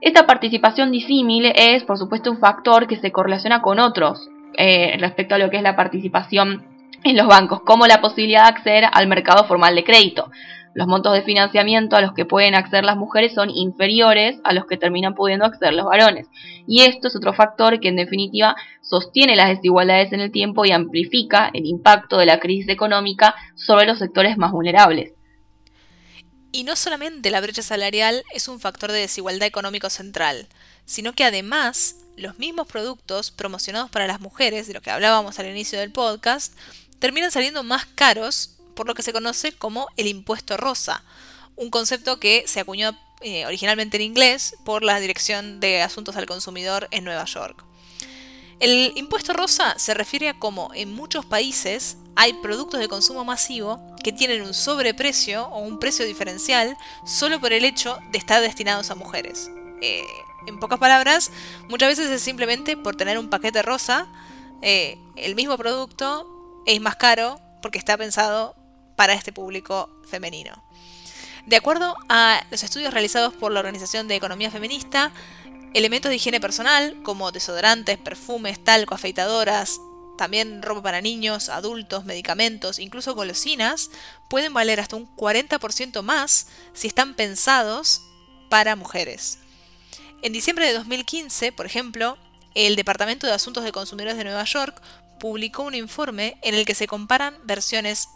Esta 0.00 0.26
participación 0.26 0.92
disímil 0.92 1.46
es, 1.56 1.82
por 1.82 1.98
supuesto, 1.98 2.30
un 2.30 2.38
factor 2.38 2.86
que 2.86 2.98
se 2.98 3.10
correlaciona 3.10 3.62
con 3.62 3.80
otros 3.80 4.30
eh, 4.56 4.96
respecto 5.00 5.34
a 5.34 5.38
lo 5.38 5.50
que 5.50 5.56
es 5.56 5.62
la 5.64 5.74
participación 5.74 6.77
en 7.04 7.16
los 7.16 7.26
bancos, 7.26 7.60
como 7.62 7.86
la 7.86 8.00
posibilidad 8.00 8.44
de 8.44 8.48
acceder 8.48 8.84
al 8.92 9.06
mercado 9.06 9.44
formal 9.44 9.74
de 9.74 9.84
crédito. 9.84 10.30
Los 10.74 10.86
montos 10.86 11.12
de 11.12 11.22
financiamiento 11.22 11.96
a 11.96 12.00
los 12.00 12.12
que 12.12 12.24
pueden 12.24 12.54
acceder 12.54 12.84
las 12.84 12.96
mujeres 12.96 13.34
son 13.34 13.50
inferiores 13.50 14.38
a 14.44 14.52
los 14.52 14.66
que 14.66 14.76
terminan 14.76 15.14
pudiendo 15.14 15.44
acceder 15.44 15.74
los 15.74 15.86
varones. 15.86 16.28
Y 16.66 16.82
esto 16.82 17.08
es 17.08 17.16
otro 17.16 17.32
factor 17.32 17.80
que 17.80 17.88
en 17.88 17.96
definitiva 17.96 18.54
sostiene 18.82 19.34
las 19.34 19.48
desigualdades 19.48 20.12
en 20.12 20.20
el 20.20 20.30
tiempo 20.30 20.64
y 20.64 20.70
amplifica 20.70 21.50
el 21.52 21.66
impacto 21.66 22.18
de 22.18 22.26
la 22.26 22.38
crisis 22.38 22.68
económica 22.68 23.34
sobre 23.56 23.86
los 23.86 23.98
sectores 23.98 24.36
más 24.36 24.52
vulnerables. 24.52 25.14
Y 26.52 26.64
no 26.64 26.76
solamente 26.76 27.30
la 27.30 27.40
brecha 27.40 27.62
salarial 27.62 28.22
es 28.32 28.48
un 28.48 28.60
factor 28.60 28.92
de 28.92 29.00
desigualdad 29.00 29.48
económico 29.48 29.90
central, 29.90 30.46
sino 30.84 31.12
que 31.12 31.24
además 31.24 31.96
los 32.16 32.38
mismos 32.38 32.66
productos 32.66 33.30
promocionados 33.30 33.90
para 33.90 34.06
las 34.06 34.20
mujeres, 34.20 34.66
de 34.66 34.74
lo 34.74 34.80
que 34.80 34.90
hablábamos 34.90 35.38
al 35.38 35.46
inicio 35.46 35.78
del 35.78 35.92
podcast, 35.92 36.54
terminan 36.98 37.30
saliendo 37.30 37.62
más 37.62 37.86
caros 37.86 38.56
por 38.74 38.86
lo 38.86 38.94
que 38.94 39.02
se 39.02 39.12
conoce 39.12 39.52
como 39.52 39.88
el 39.96 40.06
impuesto 40.06 40.56
rosa, 40.56 41.04
un 41.56 41.70
concepto 41.70 42.20
que 42.20 42.44
se 42.46 42.60
acuñó 42.60 42.96
eh, 43.20 43.44
originalmente 43.46 43.96
en 43.96 44.04
inglés 44.04 44.56
por 44.64 44.84
la 44.84 45.00
Dirección 45.00 45.58
de 45.58 45.82
Asuntos 45.82 46.16
al 46.16 46.26
Consumidor 46.26 46.86
en 46.92 47.04
Nueva 47.04 47.24
York. 47.24 47.64
El 48.60 48.92
impuesto 48.96 49.32
rosa 49.32 49.78
se 49.78 49.94
refiere 49.94 50.28
a 50.28 50.38
cómo 50.38 50.70
en 50.74 50.92
muchos 50.92 51.26
países 51.26 51.96
hay 52.14 52.32
productos 52.34 52.80
de 52.80 52.88
consumo 52.88 53.24
masivo 53.24 53.80
que 54.02 54.12
tienen 54.12 54.42
un 54.42 54.54
sobreprecio 54.54 55.46
o 55.48 55.60
un 55.60 55.78
precio 55.78 56.04
diferencial 56.04 56.76
solo 57.04 57.40
por 57.40 57.52
el 57.52 57.64
hecho 57.64 57.98
de 58.10 58.18
estar 58.18 58.40
destinados 58.40 58.90
a 58.90 58.96
mujeres. 58.96 59.50
Eh, 59.80 60.04
en 60.46 60.58
pocas 60.58 60.78
palabras, 60.78 61.30
muchas 61.68 61.88
veces 61.88 62.10
es 62.10 62.22
simplemente 62.22 62.76
por 62.76 62.96
tener 62.96 63.18
un 63.18 63.30
paquete 63.30 63.62
rosa, 63.62 64.06
eh, 64.62 64.98
el 65.16 65.34
mismo 65.34 65.56
producto 65.56 66.37
es 66.68 66.82
más 66.82 66.96
caro 66.96 67.40
porque 67.62 67.78
está 67.78 67.96
pensado 67.96 68.54
para 68.94 69.14
este 69.14 69.32
público 69.32 69.90
femenino. 70.06 70.62
De 71.46 71.56
acuerdo 71.56 71.96
a 72.10 72.44
los 72.50 72.62
estudios 72.62 72.92
realizados 72.92 73.32
por 73.32 73.50
la 73.50 73.60
Organización 73.60 74.06
de 74.06 74.16
Economía 74.16 74.50
Feminista, 74.50 75.12
Elementos 75.74 76.08
de 76.08 76.16
higiene 76.16 76.40
personal, 76.40 76.96
como 77.02 77.30
desodorantes, 77.30 77.98
perfumes, 77.98 78.62
talco, 78.64 78.94
afeitadoras, 78.94 79.80
también 80.16 80.62
ropa 80.62 80.82
para 80.82 81.02
niños, 81.02 81.50
adultos, 81.50 82.06
medicamentos, 82.06 82.78
incluso 82.78 83.14
golosinas, 83.14 83.90
pueden 84.28 84.54
valer 84.54 84.80
hasta 84.80 84.96
un 84.96 85.14
40% 85.14 86.02
más 86.02 86.48
si 86.72 86.86
están 86.86 87.14
pensados 87.14 88.02
para 88.48 88.76
mujeres. 88.76 89.38
En 90.22 90.32
diciembre 90.32 90.66
de 90.66 90.72
2015, 90.72 91.52
por 91.52 91.66
ejemplo, 91.66 92.16
el 92.54 92.74
Departamento 92.74 93.26
de 93.26 93.34
Asuntos 93.34 93.62
de 93.62 93.72
Consumidores 93.72 94.16
de 94.16 94.24
Nueva 94.24 94.44
York 94.44 94.82
publicó 95.18 95.64
un 95.64 95.74
informe 95.74 96.38
en 96.42 96.54
el 96.54 96.64
que 96.64 96.74
se 96.74 96.86
comparan 96.86 97.36
versiones 97.44 98.08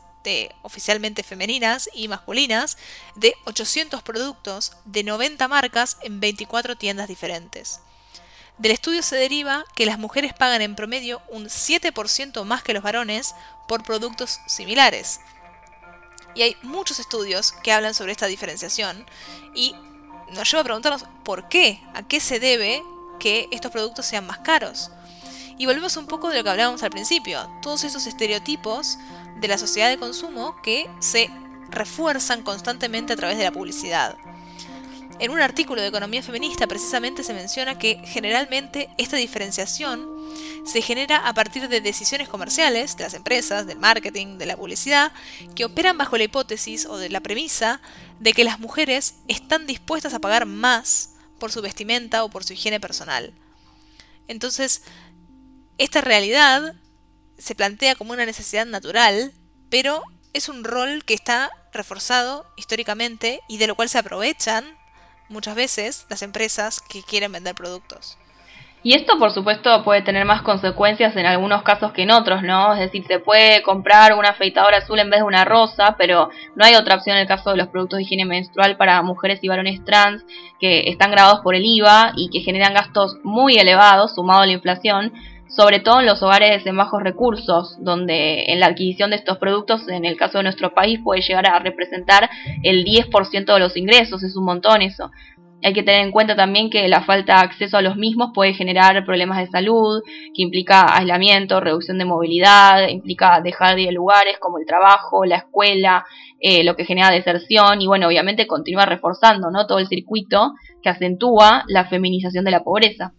oficialmente 0.63 1.23
femeninas 1.23 1.91
y 1.93 2.09
masculinas 2.09 2.77
de 3.17 3.35
800 3.45 4.03
productos 4.03 4.73
de 4.85 5.03
90 5.05 5.49
marcas 5.49 5.97
en 6.03 6.21
24 6.21 6.77
tiendas 6.77 7.09
diferentes. 7.09 7.81
Del 8.59 8.73
estudio 8.73 9.03
se 9.03 9.17
deriva 9.17 9.65
que 9.75 9.87
las 9.87 9.99
mujeres 9.99 10.33
pagan 10.35 10.63
en 10.63 10.77
promedio 10.77 11.23
un 11.31 11.47
7% 11.47 12.45
más 12.45 12.63
que 12.63 12.75
los 12.75 12.83
varones 12.83 13.35
por 13.67 13.83
productos 13.83 14.41
similares. 14.47 15.21
Y 16.35 16.43
hay 16.43 16.57
muchos 16.63 16.99
estudios 16.99 17.53
que 17.53 17.73
hablan 17.73 17.95
sobre 17.95 18.13
esta 18.13 18.27
diferenciación 18.27 19.05
y 19.55 19.75
nos 20.31 20.51
lleva 20.51 20.61
a 20.61 20.65
preguntarnos 20.65 21.05
por 21.25 21.49
qué, 21.49 21.83
a 21.95 22.03
qué 22.03 22.21
se 22.21 22.39
debe 22.39 22.83
que 23.19 23.49
estos 23.51 23.73
productos 23.73 24.07
sean 24.07 24.27
más 24.27 24.39
caros. 24.39 24.91
Y 25.63 25.67
volvemos 25.67 25.97
un 25.97 26.09
poco 26.09 26.29
de 26.29 26.39
lo 26.39 26.43
que 26.43 26.51
hablábamos 26.51 26.83
al 26.83 26.91
principio, 26.91 27.49
todos 27.63 27.85
esos 27.85 28.09
estereotipos 28.09 28.99
de 29.37 29.47
la 29.47 29.57
sociedad 29.57 29.89
de 29.91 29.97
consumo 29.97 30.61
que 30.61 30.91
se 30.99 31.31
refuerzan 31.71 32.43
constantemente 32.43 33.13
a 33.13 33.17
través 33.17 33.39
de 33.39 33.45
la 33.45 33.53
publicidad. 33.53 34.17
En 35.21 35.31
un 35.31 35.41
artículo 35.41 35.81
de 35.81 35.87
Economía 35.87 36.21
Feminista 36.21 36.67
precisamente 36.67 37.23
se 37.23 37.33
menciona 37.33 37.79
que 37.79 38.03
generalmente 38.05 38.89
esta 38.99 39.17
diferenciación 39.19 40.05
se 40.65 40.83
genera 40.83 41.29
a 41.29 41.33
partir 41.33 41.69
de 41.69 41.81
decisiones 41.81 42.29
comerciales 42.29 42.97
de 42.97 43.05
las 43.05 43.15
empresas, 43.15 43.65
del 43.65 43.79
marketing, 43.79 44.39
de 44.39 44.47
la 44.47 44.57
publicidad, 44.57 45.13
que 45.55 45.65
operan 45.65 45.97
bajo 45.97 46.19
la 46.19 46.25
hipótesis 46.25 46.87
o 46.87 46.97
de 46.97 47.09
la 47.09 47.21
premisa 47.21 47.81
de 48.19 48.33
que 48.33 48.43
las 48.43 48.59
mujeres 48.59 49.15
están 49.29 49.69
dispuestas 49.69 50.13
a 50.13 50.19
pagar 50.19 50.45
más 50.45 51.11
por 51.39 51.53
su 51.53 51.63
vestimenta 51.63 52.25
o 52.25 52.31
por 52.31 52.43
su 52.43 52.53
higiene 52.53 52.81
personal. 52.81 53.33
Entonces, 54.27 54.83
esta 55.83 56.01
realidad 56.01 56.75
se 57.39 57.55
plantea 57.55 57.97
como 57.97 58.13
una 58.13 58.25
necesidad 58.25 58.67
natural, 58.67 59.33
pero 59.69 60.03
es 60.33 60.49
un 60.49 60.65
rol 60.65 61.05
que 61.05 61.15
está 61.15 61.51
reforzado 61.73 62.47
históricamente 62.57 63.41
y 63.49 63.59
de 63.59 63.67
lo 63.67 63.75
cual 63.75 63.89
se 63.89 63.99
aprovechan 63.99 64.65
muchas 65.29 65.55
veces 65.55 66.07
las 66.09 66.23
empresas 66.23 66.81
que 66.81 67.03
quieren 67.03 67.33
vender 67.33 67.55
productos. 67.55 68.19
Y 68.85 68.95
esto, 68.95 69.17
por 69.17 69.31
supuesto, 69.31 69.85
puede 69.85 70.03
tener 70.03 70.25
más 70.25 70.43
consecuencias 70.43 71.15
en 71.15 71.25
algunos 71.25 71.63
casos 71.63 71.93
que 71.93 72.03
en 72.03 72.11
otros, 72.11 72.43
¿no? 72.43 72.75
Es 72.75 72.81
decir, 72.81 73.05
se 73.07 73.21
puede 73.21 73.63
comprar 73.63 74.15
una 74.15 74.31
afeitadora 74.31 74.79
azul 74.79 74.99
en 74.99 75.09
vez 75.09 75.21
de 75.21 75.27
una 75.27 75.45
rosa, 75.45 75.95
pero 75.97 76.31
no 76.57 76.65
hay 76.65 76.75
otra 76.75 76.97
opción 76.97 77.17
en 77.17 77.23
el 77.23 77.29
caso 77.29 77.51
de 77.51 77.59
los 77.59 77.69
productos 77.69 77.99
de 77.99 78.03
higiene 78.03 78.25
menstrual 78.25 78.77
para 78.77 79.01
mujeres 79.03 79.39
y 79.43 79.49
varones 79.49 79.85
trans 79.85 80.25
que 80.59 80.91
están 80.91 81.13
grabados 81.13 81.41
por 81.43 81.55
el 81.55 81.65
IVA 81.65 82.13
y 82.17 82.29
que 82.31 82.41
generan 82.41 82.75
gastos 82.75 83.19
muy 83.23 83.57
elevados 83.57 84.17
sumado 84.17 84.43
a 84.43 84.47
la 84.47 84.53
inflación 84.53 85.13
sobre 85.57 85.81
todo 85.81 86.01
en 86.01 86.07
los 86.07 86.23
hogares 86.23 86.65
de 86.65 86.73
bajos 86.73 87.03
recursos, 87.03 87.77
donde 87.81 88.45
en 88.49 88.61
la 88.61 88.67
adquisición 88.67 89.11
de 89.11 89.17
estos 89.17 89.39
productos, 89.39 89.87
en 89.89 90.05
el 90.05 90.17
caso 90.17 90.39
de 90.39 90.45
nuestro 90.45 90.73
país, 90.73 91.01
puede 91.05 91.21
llegar 91.21 91.47
a 91.47 91.59
representar 91.59 92.31
el 92.63 92.85
10% 92.85 93.53
de 93.53 93.59
los 93.61 93.77
ingresos, 93.77 94.23
es 94.23 94.37
un 94.37 94.45
montón 94.45 94.83
eso. 94.83 95.11
Hay 95.65 95.75
que 95.75 95.85
tener 95.85 96.01
en 96.01 96.11
cuenta 96.11 96.35
también 96.35 96.71
que 96.71 96.89
la 96.89 97.03
falta 97.03 97.37
de 97.37 97.43
acceso 97.43 97.77
a 97.77 97.83
los 97.83 97.97
mismos 97.97 98.31
puede 98.35 98.53
generar 98.53 99.05
problemas 99.05 99.39
de 99.39 99.47
salud, 99.47 100.03
que 100.35 100.43
implica 100.43 100.97
aislamiento, 100.97 101.61
reducción 101.61 101.99
de 101.99 102.05
movilidad, 102.05 102.89
implica 102.89 103.41
dejar 103.41 103.77
de 103.77 103.83
ir 103.83 103.89
a 103.91 103.93
lugares 103.93 104.39
como 104.41 104.59
el 104.59 104.67
trabajo, 104.67 105.25
la 105.25 105.37
escuela, 105.37 106.05
eh, 106.41 106.65
lo 106.65 106.75
que 106.75 106.85
genera 106.85 107.11
deserción 107.11 107.81
y 107.81 107.87
bueno, 107.87 108.09
obviamente 108.09 108.49
continúa 108.49 108.87
reforzando 108.87 109.53
¿no? 109.53 109.67
todo 109.69 109.79
el 109.79 109.87
circuito 109.87 110.55
que 110.83 110.89
acentúa 110.89 111.63
la 111.69 111.85
feminización 111.85 112.45
de 112.45 112.51
la 112.51 112.65
pobreza. 112.65 113.13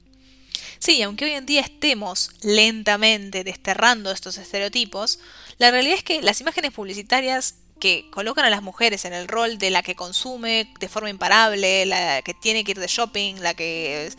Sí, 0.83 1.01
aunque 1.01 1.23
hoy 1.23 1.31
en 1.31 1.45
día 1.45 1.61
estemos 1.61 2.29
lentamente 2.41 3.45
desterrando 3.45 4.11
estos 4.11 4.37
estereotipos, 4.37 5.17
la 5.57 5.71
realidad 5.71 5.95
es 5.95 6.03
que 6.03 6.21
las 6.21 6.41
imágenes 6.41 6.73
publicitarias 6.73 7.55
que 7.79 8.09
colocan 8.11 8.43
a 8.43 8.49
las 8.49 8.61
mujeres 8.61 9.05
en 9.05 9.13
el 9.13 9.29
rol 9.29 9.57
de 9.57 9.69
la 9.69 9.81
que 9.81 9.95
consume 9.95 10.73
de 10.81 10.89
forma 10.89 11.09
imparable, 11.09 11.85
la 11.85 12.21
que 12.21 12.33
tiene 12.33 12.65
que 12.65 12.71
ir 12.71 12.81
de 12.81 12.87
shopping, 12.87 13.35
la 13.35 13.53
que 13.53 14.11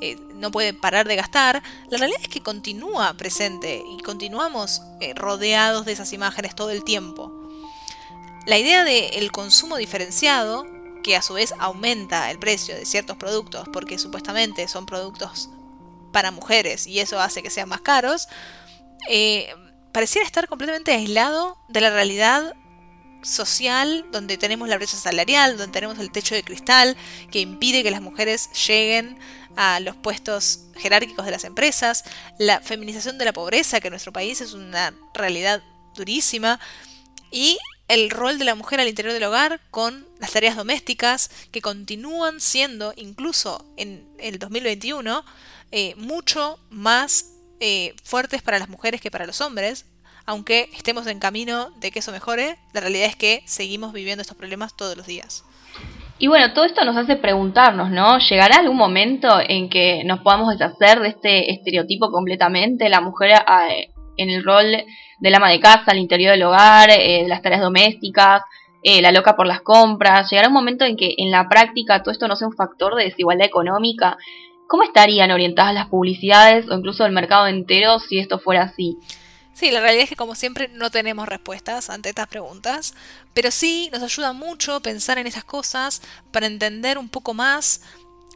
eh, 0.00 0.16
no 0.36 0.50
puede 0.50 0.72
parar 0.72 1.06
de 1.06 1.16
gastar, 1.16 1.62
la 1.90 1.98
realidad 1.98 2.22
es 2.22 2.28
que 2.28 2.40
continúa 2.40 3.12
presente 3.18 3.82
y 3.86 4.00
continuamos 4.00 4.80
eh, 5.02 5.12
rodeados 5.12 5.84
de 5.84 5.92
esas 5.92 6.14
imágenes 6.14 6.56
todo 6.56 6.70
el 6.70 6.82
tiempo. 6.82 7.30
La 8.46 8.56
idea 8.56 8.84
del 8.84 9.32
consumo 9.32 9.76
diferenciado, 9.76 10.64
que 11.02 11.14
a 11.14 11.20
su 11.20 11.34
vez 11.34 11.52
aumenta 11.58 12.30
el 12.30 12.38
precio 12.38 12.74
de 12.74 12.86
ciertos 12.86 13.18
productos 13.18 13.68
porque 13.70 13.98
supuestamente 13.98 14.66
son 14.66 14.86
productos 14.86 15.50
para 16.16 16.30
mujeres 16.30 16.86
y 16.86 17.00
eso 17.00 17.20
hace 17.20 17.42
que 17.42 17.50
sean 17.50 17.68
más 17.68 17.82
caros, 17.82 18.26
eh, 19.10 19.52
pareciera 19.92 20.26
estar 20.26 20.48
completamente 20.48 20.92
aislado 20.92 21.58
de 21.68 21.82
la 21.82 21.90
realidad 21.90 22.54
social 23.20 24.06
donde 24.12 24.38
tenemos 24.38 24.66
la 24.66 24.78
brecha 24.78 24.96
salarial, 24.96 25.58
donde 25.58 25.74
tenemos 25.74 25.98
el 25.98 26.10
techo 26.10 26.34
de 26.34 26.42
cristal 26.42 26.96
que 27.30 27.40
impide 27.40 27.82
que 27.82 27.90
las 27.90 28.00
mujeres 28.00 28.48
lleguen 28.66 29.18
a 29.56 29.78
los 29.80 29.94
puestos 29.94 30.60
jerárquicos 30.76 31.26
de 31.26 31.32
las 31.32 31.44
empresas, 31.44 32.04
la 32.38 32.60
feminización 32.60 33.18
de 33.18 33.26
la 33.26 33.34
pobreza, 33.34 33.78
que 33.82 33.88
en 33.88 33.92
nuestro 33.92 34.14
país 34.14 34.40
es 34.40 34.54
una 34.54 34.94
realidad 35.12 35.62
durísima, 35.96 36.58
y 37.30 37.58
el 37.88 38.08
rol 38.08 38.38
de 38.38 38.46
la 38.46 38.54
mujer 38.54 38.80
al 38.80 38.88
interior 38.88 39.12
del 39.12 39.24
hogar 39.24 39.60
con 39.70 40.08
las 40.18 40.32
tareas 40.32 40.56
domésticas 40.56 41.30
que 41.52 41.60
continúan 41.60 42.40
siendo, 42.40 42.94
incluso 42.96 43.66
en 43.76 44.08
el 44.18 44.38
2021, 44.38 45.22
eh, 45.78 45.94
mucho 45.98 46.58
más 46.70 47.36
eh, 47.60 47.92
fuertes 48.02 48.40
para 48.40 48.58
las 48.58 48.70
mujeres 48.70 49.02
que 49.02 49.10
para 49.10 49.26
los 49.26 49.42
hombres. 49.42 49.84
Aunque 50.24 50.70
estemos 50.72 51.06
en 51.06 51.18
camino 51.18 51.68
de 51.80 51.90
que 51.90 51.98
eso 51.98 52.12
mejore, 52.12 52.56
la 52.72 52.80
realidad 52.80 53.06
es 53.06 53.14
que 53.14 53.42
seguimos 53.44 53.92
viviendo 53.92 54.22
estos 54.22 54.38
problemas 54.38 54.74
todos 54.74 54.96
los 54.96 55.06
días. 55.06 55.44
Y 56.18 56.28
bueno, 56.28 56.54
todo 56.54 56.64
esto 56.64 56.82
nos 56.86 56.96
hace 56.96 57.16
preguntarnos, 57.16 57.90
¿no? 57.90 58.18
¿Llegará 58.20 58.56
algún 58.56 58.78
momento 58.78 59.28
en 59.46 59.68
que 59.68 60.02
nos 60.06 60.20
podamos 60.20 60.48
deshacer 60.48 61.00
de 61.00 61.08
este 61.08 61.52
estereotipo 61.52 62.10
completamente? 62.10 62.88
La 62.88 63.02
mujer 63.02 63.32
eh, 63.32 63.90
en 64.16 64.30
el 64.30 64.44
rol 64.44 64.64
del 65.18 65.34
ama 65.34 65.50
de 65.50 65.60
casa, 65.60 65.90
al 65.90 65.98
interior 65.98 66.30
del 66.32 66.44
hogar, 66.44 66.88
eh, 66.88 67.26
las 67.28 67.42
tareas 67.42 67.60
domésticas, 67.60 68.40
la 68.82 69.12
loca 69.12 69.36
por 69.36 69.46
las 69.46 69.60
compras. 69.60 70.30
Llegará 70.30 70.48
un 70.48 70.54
momento 70.54 70.86
en 70.86 70.96
que 70.96 71.16
en 71.18 71.32
la 71.32 71.48
práctica 71.50 72.02
todo 72.02 72.12
esto 72.12 72.28
no 72.28 72.36
sea 72.36 72.48
un 72.48 72.54
factor 72.54 72.94
de 72.94 73.04
desigualdad 73.04 73.46
económica. 73.46 74.16
¿Cómo 74.66 74.82
estarían 74.82 75.30
orientadas 75.30 75.74
las 75.74 75.88
publicidades 75.88 76.68
o 76.68 76.74
incluso 76.74 77.04
el 77.06 77.12
mercado 77.12 77.46
entero 77.46 77.98
si 77.98 78.18
esto 78.18 78.38
fuera 78.38 78.64
así? 78.64 78.98
Sí, 79.52 79.70
la 79.70 79.80
realidad 79.80 80.04
es 80.04 80.10
que 80.10 80.16
como 80.16 80.34
siempre 80.34 80.68
no 80.68 80.90
tenemos 80.90 81.26
respuestas 81.26 81.88
ante 81.88 82.10
estas 82.10 82.28
preguntas, 82.28 82.94
pero 83.32 83.50
sí 83.50 83.88
nos 83.90 84.02
ayuda 84.02 84.34
mucho 84.34 84.80
pensar 84.82 85.16
en 85.16 85.26
esas 85.26 85.44
cosas 85.44 86.02
para 86.30 86.46
entender 86.46 86.98
un 86.98 87.08
poco 87.08 87.32
más 87.32 87.80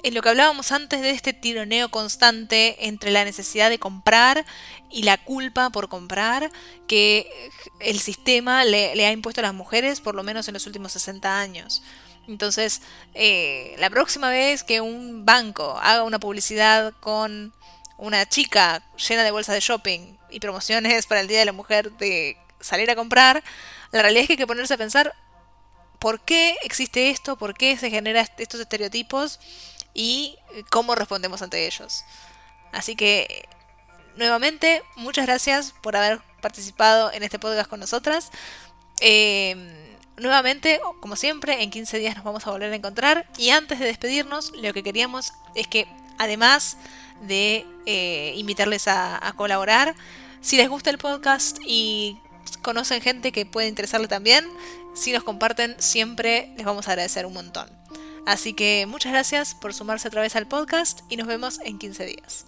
en 0.03 0.14
lo 0.14 0.23
que 0.23 0.31
hablábamos 0.31 0.73
antes 0.73 1.03
de 1.03 1.11
este 1.11 1.33
tironeo 1.33 1.90
constante 1.90 2.87
entre 2.87 3.11
la 3.11 3.25
necesidad 3.25 3.71
de 3.71 3.79
comprar 3.79 4.47
y 4.90 5.03
la 5.03 5.19
culpa 5.19 5.71
por 5.71 5.88
comprar 5.88 6.51
que 6.87 7.31
el 7.81 7.99
sistema 7.99 8.64
le, 8.64 9.05
ha 9.05 9.12
impuesto 9.12 9.40
a 9.40 9.45
las 9.45 9.55
mujeres 9.55 10.01
por 10.01 10.14
lo 10.14 10.23
menos 10.23 10.49
en 10.49 10.55
los 10.55 10.66
últimos 10.66 10.93
60 10.93 11.38
años. 11.38 11.83
Entonces, 12.31 12.81
eh, 13.14 13.75
la 13.79 13.90
próxima 13.90 14.31
vez 14.31 14.62
que 14.62 14.81
un 14.81 15.27
banco 15.27 15.77
haga 15.83 16.05
una 16.05 16.21
publicidad 16.21 16.95
con 17.01 17.53
una 17.99 18.27
chica 18.29 18.83
llena 18.97 19.25
de 19.25 19.33
bolsas 19.33 19.55
de 19.55 19.61
shopping 19.61 20.16
y 20.31 20.38
promociones 20.38 21.07
para 21.07 21.21
el 21.21 21.27
Día 21.27 21.40
de 21.40 21.45
la 21.45 21.53
Mujer 21.53 21.90
de 21.93 22.37
salir 22.61 22.88
a 22.88 22.95
comprar, 22.95 23.43
la 23.90 24.03
realidad 24.03 24.23
es 24.23 24.27
que 24.29 24.33
hay 24.35 24.38
que 24.38 24.47
ponerse 24.47 24.75
a 24.75 24.79
pensar 24.79 25.12
por 25.99 26.21
qué 26.21 26.57
existe 26.62 27.11
esto, 27.11 27.37
por 27.37 27.55
qué 27.55 27.77
se 27.77 27.90
generan 27.90 28.27
estos 28.38 28.61
estereotipos 28.61 29.40
y 29.93 30.38
cómo 30.71 30.95
respondemos 30.95 31.43
ante 31.43 31.66
ellos. 31.66 32.05
Así 32.73 32.95
que, 32.95 33.49
nuevamente, 34.16 34.85
muchas 34.95 35.27
gracias 35.27 35.75
por 35.83 35.97
haber 35.97 36.21
participado 36.40 37.12
en 37.12 37.25
este 37.25 37.40
podcast 37.40 37.69
con 37.69 37.81
nosotras. 37.81 38.31
Eh, 39.01 39.80
nuevamente, 40.21 40.81
como 41.01 41.17
siempre, 41.17 41.63
en 41.63 41.71
15 41.71 41.99
días 41.99 42.15
nos 42.15 42.25
vamos 42.25 42.47
a 42.47 42.51
volver 42.51 42.73
a 42.73 42.77
encontrar. 42.77 43.27
Y 43.37 43.51
antes 43.51 43.79
de 43.79 43.87
despedirnos, 43.87 44.53
lo 44.57 44.73
que 44.73 44.83
queríamos 44.83 45.33
es 45.55 45.67
que, 45.67 45.89
además 46.19 46.77
de 47.23 47.67
eh, 47.87 48.35
invitarles 48.37 48.87
a, 48.89 49.33
colaborar, 49.37 49.95
si 50.41 50.57
les 50.57 50.69
gusta 50.69 50.91
el 50.91 50.99
podcast 50.99 51.59
y 51.67 52.19
conocen 52.63 53.01
gente 53.01 53.33
que 53.33 53.47
puede 53.47 53.69
interesarle 53.69 54.09
también, 54.09 54.47
si 54.95 55.13
nos 55.13 55.25
comparten, 55.25 55.77
siempre 55.79 56.53
les 56.57 56.67
vamos 56.67 56.89
a 56.89 56.93
agradecer 56.93 57.27
un 57.27 57.35
montón. 57.35 57.69
Así 58.27 58.53
que 58.53 58.87
muchas 58.87 59.13
gracias 59.13 59.55
por 59.55 59.75
sumarse 59.75 60.09
otra 60.09 60.23
vez 60.23 60.37
al 60.37 60.47
podcast 60.47 61.01
y 61.09 61.17
nos 61.17 61.27
vemos 61.27 61.59
en 61.65 61.79
15 61.79 62.07
días. 62.07 62.47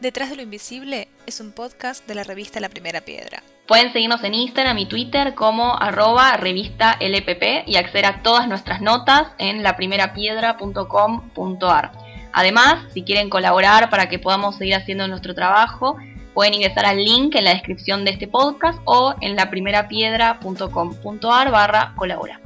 Detrás 0.00 0.30
de 0.30 0.36
lo 0.36 0.42
Invisible 0.42 1.08
es 1.26 1.40
un 1.40 1.50
podcast 1.50 2.06
de 2.06 2.14
la 2.14 2.22
revista 2.22 2.60
La 2.60 2.68
Primera 2.68 3.00
Piedra. 3.00 3.42
Pueden 3.66 3.92
seguirnos 3.92 4.22
en 4.22 4.32
Instagram 4.32 4.78
y 4.78 4.86
Twitter 4.86 5.34
como 5.34 5.76
arroba 5.76 6.36
revista 6.36 6.96
LPP 7.00 7.66
y 7.66 7.74
acceder 7.76 8.06
a 8.06 8.22
todas 8.22 8.46
nuestras 8.46 8.80
notas 8.80 9.26
en 9.38 9.64
laprimerapiedra.com.ar. 9.64 11.90
Además, 12.32 12.84
si 12.94 13.02
quieren 13.02 13.28
colaborar 13.28 13.90
para 13.90 14.08
que 14.08 14.20
podamos 14.20 14.56
seguir 14.56 14.76
haciendo 14.76 15.08
nuestro 15.08 15.34
trabajo, 15.34 15.96
pueden 16.32 16.54
ingresar 16.54 16.86
al 16.86 17.04
link 17.04 17.34
en 17.34 17.42
la 17.42 17.54
descripción 17.54 18.04
de 18.04 18.12
este 18.12 18.28
podcast 18.28 18.78
o 18.84 19.16
en 19.20 19.34
laprimerapiedra.com.ar 19.34 21.50
barra 21.50 21.92
colabora. 21.96 22.40